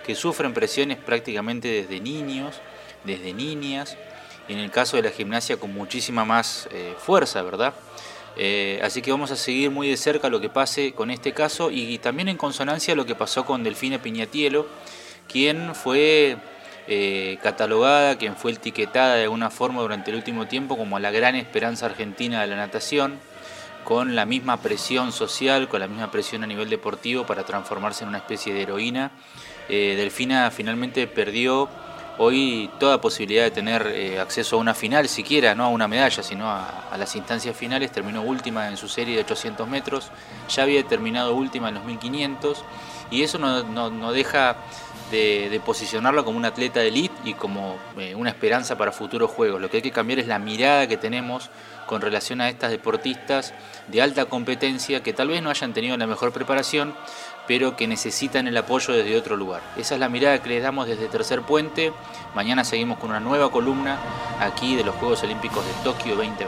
que 0.06 0.14
sufren 0.14 0.54
presiones 0.54 0.98
prácticamente 0.98 1.68
desde 1.68 2.00
niños, 2.00 2.60
desde 3.04 3.32
niñas, 3.32 3.96
y 4.48 4.52
en 4.52 4.60
el 4.60 4.70
caso 4.70 4.96
de 4.96 5.02
la 5.02 5.10
gimnasia 5.10 5.56
con 5.56 5.72
muchísima 5.74 6.24
más 6.24 6.68
eh, 6.72 6.94
fuerza, 6.98 7.42
¿verdad? 7.42 7.74
Eh, 8.36 8.80
así 8.82 9.02
que 9.02 9.10
vamos 9.10 9.30
a 9.30 9.36
seguir 9.36 9.70
muy 9.70 9.88
de 9.88 9.96
cerca 9.96 10.30
lo 10.30 10.40
que 10.40 10.48
pase 10.48 10.92
con 10.92 11.10
este 11.10 11.32
caso 11.32 11.70
y, 11.70 11.98
también 11.98 12.28
en 12.28 12.36
consonancia 12.36 12.94
lo 12.94 13.04
que 13.04 13.14
pasó 13.14 13.44
con 13.44 13.62
Delfina 13.62 14.00
Piñatielo, 14.00 14.66
quien 15.28 15.74
fue 15.74 16.36
eh, 16.88 17.38
catalogada, 17.42 18.16
quien 18.16 18.36
fue 18.36 18.52
etiquetada 18.52 19.16
de 19.16 19.24
alguna 19.24 19.50
forma 19.50 19.82
durante 19.82 20.10
el 20.10 20.16
último 20.16 20.46
tiempo 20.46 20.76
como 20.76 20.98
la 20.98 21.10
gran 21.10 21.34
esperanza 21.34 21.86
argentina 21.86 22.40
de 22.40 22.46
la 22.46 22.56
natación, 22.56 23.20
con 23.84 24.14
la 24.14 24.24
misma 24.26 24.56
presión 24.58 25.12
social, 25.12 25.68
con 25.68 25.80
la 25.80 25.86
misma 25.88 26.10
presión 26.10 26.44
a 26.44 26.46
nivel 26.46 26.70
deportivo 26.70 27.24
para 27.26 27.44
transformarse 27.44 28.04
en 28.04 28.08
una 28.08 28.18
especie 28.18 28.52
de 28.54 28.62
heroína. 28.62 29.10
Eh, 29.68 29.94
Delfina 29.96 30.50
finalmente 30.50 31.06
perdió 31.06 31.68
hoy 32.18 32.70
toda 32.78 33.00
posibilidad 33.00 33.44
de 33.44 33.50
tener 33.50 33.86
eh, 33.86 34.20
acceso 34.20 34.56
a 34.56 34.58
una 34.58 34.74
final, 34.74 35.08
siquiera, 35.08 35.54
no 35.54 35.64
a 35.64 35.68
una 35.68 35.88
medalla, 35.88 36.22
sino 36.22 36.50
a, 36.50 36.84
las 36.98 37.16
instancias 37.16 37.56
finales. 37.56 37.90
Terminó 37.90 38.22
última 38.22 38.68
en 38.68 38.76
su 38.76 38.88
serie 38.88 39.16
de 39.16 39.22
800 39.22 39.66
metros, 39.68 40.10
ya 40.48 40.62
había 40.64 40.82
terminado 40.84 41.34
última 41.34 41.68
en 41.68 41.74
los 41.76 41.84
1500 41.84 42.64
y 43.10 43.22
eso 43.22 43.38
no- 43.38 43.62
no 43.90 44.12
deja 44.12 44.56
de, 45.12 45.48
de 45.48 45.60
posicionarlo 45.60 46.24
como 46.24 46.38
un 46.38 46.44
atleta 46.44 46.80
de 46.80 46.88
elite 46.88 47.14
y 47.24 47.34
como 47.34 47.76
eh, 47.96 48.16
una 48.16 48.30
esperanza 48.30 48.76
para 48.76 48.90
futuros 48.90 49.30
juegos. 49.30 49.60
Lo 49.60 49.70
que 49.70 49.76
hay 49.76 49.82
que 49.82 49.92
cambiar 49.92 50.18
es 50.18 50.26
la 50.26 50.40
mirada 50.40 50.88
que 50.88 50.96
tenemos 50.96 51.50
con 51.86 52.00
relación 52.00 52.40
a 52.40 52.48
estas 52.48 52.70
deportistas 52.70 53.54
de 53.88 54.02
alta 54.02 54.24
competencia 54.24 55.02
que 55.02 55.12
tal 55.12 55.28
vez 55.28 55.42
no 55.42 55.50
hayan 55.50 55.74
tenido 55.74 55.96
la 55.96 56.06
mejor 56.06 56.32
preparación, 56.32 56.94
pero 57.46 57.76
que 57.76 57.86
necesitan 57.86 58.48
el 58.48 58.56
apoyo 58.56 58.94
desde 58.94 59.16
otro 59.16 59.36
lugar. 59.36 59.60
Esa 59.76 59.94
es 59.94 60.00
la 60.00 60.08
mirada 60.08 60.42
que 60.42 60.48
les 60.48 60.62
damos 60.62 60.88
desde 60.88 61.06
Tercer 61.08 61.42
Puente. 61.42 61.92
Mañana 62.34 62.64
seguimos 62.64 62.98
con 62.98 63.10
una 63.10 63.20
nueva 63.20 63.50
columna 63.50 63.98
aquí 64.40 64.74
de 64.74 64.84
los 64.84 64.94
Juegos 64.96 65.22
Olímpicos 65.22 65.64
de 65.66 65.72
Tokio 65.84 66.16
2020. 66.16 66.46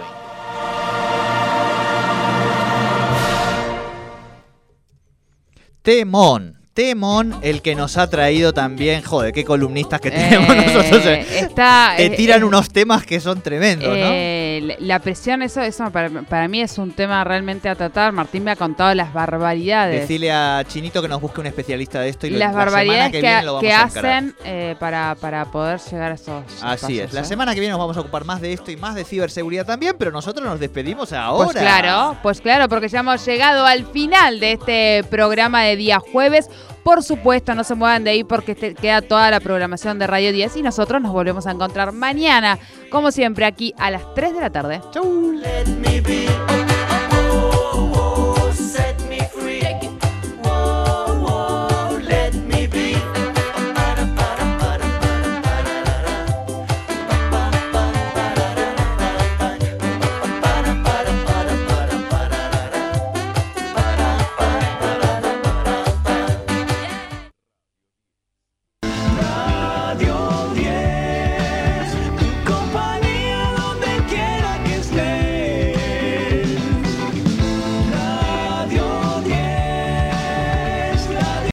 Temón. 5.83 6.54
Temón, 6.75 7.37
el 7.43 7.63
que 7.63 7.77
nos 7.77 7.97
ha 7.97 8.11
traído 8.11 8.53
también, 8.53 9.03
joder, 9.03 9.33
qué 9.33 9.45
columnistas 9.45 10.01
que 10.01 10.11
tenemos 10.11 10.55
Eh, 10.57 10.65
nosotros. 10.67 11.07
eh. 11.07 11.25
está, 11.39 11.95
Te 11.97 12.11
tiran 12.11 12.43
eh, 12.43 12.45
unos 12.45 12.69
temas 12.71 13.07
que 13.07 13.21
son 13.21 13.41
tremendos, 13.41 13.89
¿no? 13.89 13.95
Eh, 13.97 14.61
la- 14.63 14.75
La 14.95 14.99
presión, 14.99 15.43
eso, 15.43 15.61
eso 15.63 15.89
para, 15.93 16.11
para 16.23 16.49
mí 16.49 16.61
es 16.61 16.77
un 16.79 16.91
tema 16.93 17.23
realmente 17.23 17.69
a 17.69 17.77
tratar. 17.77 18.13
Martín 18.13 18.43
me 18.45 18.51
ha 18.51 18.57
contado 18.57 18.93
las 18.95 19.13
barbaridades. 19.13 20.01
Decirle 20.01 20.33
a 20.33 20.65
Chinito 20.67 21.01
que 21.01 21.07
nos 21.09 21.21
busque 21.21 21.41
un 21.41 21.47
especialista 21.47 22.01
de 22.01 22.09
esto 22.09 22.27
y 22.27 22.31
lo- 22.31 22.39
las 22.39 22.49
la 22.53 22.53
semana 22.65 22.71
barbaridades 22.73 23.13
que, 23.13 23.21
que, 23.21 23.27
viene 23.27 23.43
lo 23.45 23.55
vamos 23.55 23.63
que 23.69 23.73
a 23.73 23.83
hacen 23.85 24.35
eh, 24.45 24.75
para, 24.81 25.15
para 25.21 25.45
poder 25.47 25.79
llegar 25.81 26.11
a 26.11 26.15
esos 26.17 26.45
Así 26.61 26.99
es. 26.99 27.13
La 27.13 27.21
¿eh? 27.21 27.25
semana 27.25 27.55
que 27.55 27.61
viene 27.61 27.71
nos 27.73 27.79
vamos 27.81 27.97
a 27.97 28.01
ocupar 28.01 28.25
más 28.25 28.41
de 28.41 28.53
esto 28.53 28.73
y 28.73 28.77
más 28.77 28.97
de 28.97 29.05
ciberseguridad 29.05 29.65
también, 29.65 29.95
pero 29.99 30.11
nosotros 30.11 30.45
nos 30.45 30.59
despedimos 30.59 31.13
ahora. 31.13 31.45
Pues 31.45 31.57
claro, 31.57 32.17
pues 32.23 32.41
claro, 32.41 32.69
porque 32.69 32.89
ya 32.89 33.01
hemos 33.01 33.25
llegado 33.25 33.65
al 33.65 33.87
final 33.87 34.41
de 34.41 34.53
este 34.53 35.05
programa 35.09 35.63
de 35.63 35.77
día 35.77 36.01
jueves. 36.01 36.49
Por 36.83 37.03
supuesto, 37.03 37.55
no 37.55 37.65
se 37.65 37.75
muevan 37.75 38.05
de 38.05 38.11
ahí 38.11 38.25
porque 38.25 38.53
este- 38.53 38.75
queda 38.75 39.01
toda 39.03 39.31
la 39.31 39.41
programación 39.41 39.99
de 39.99 40.07
Radio 40.07 40.33
10 40.33 40.57
y 40.57 40.63
nosotros 40.63 41.01
nos 41.01 41.13
volvemos 41.13 41.47
a 41.47 41.53
encontrar 41.53 41.93
mañana, 41.93 42.59
como 42.91 43.11
siempre, 43.11 43.45
aquí 43.47 43.75
a 43.79 43.91
las 43.91 44.15
3 44.15 44.35
de 44.35 44.41
la 44.41 44.51
tarde. 44.51 44.81
Chau. 44.93 45.35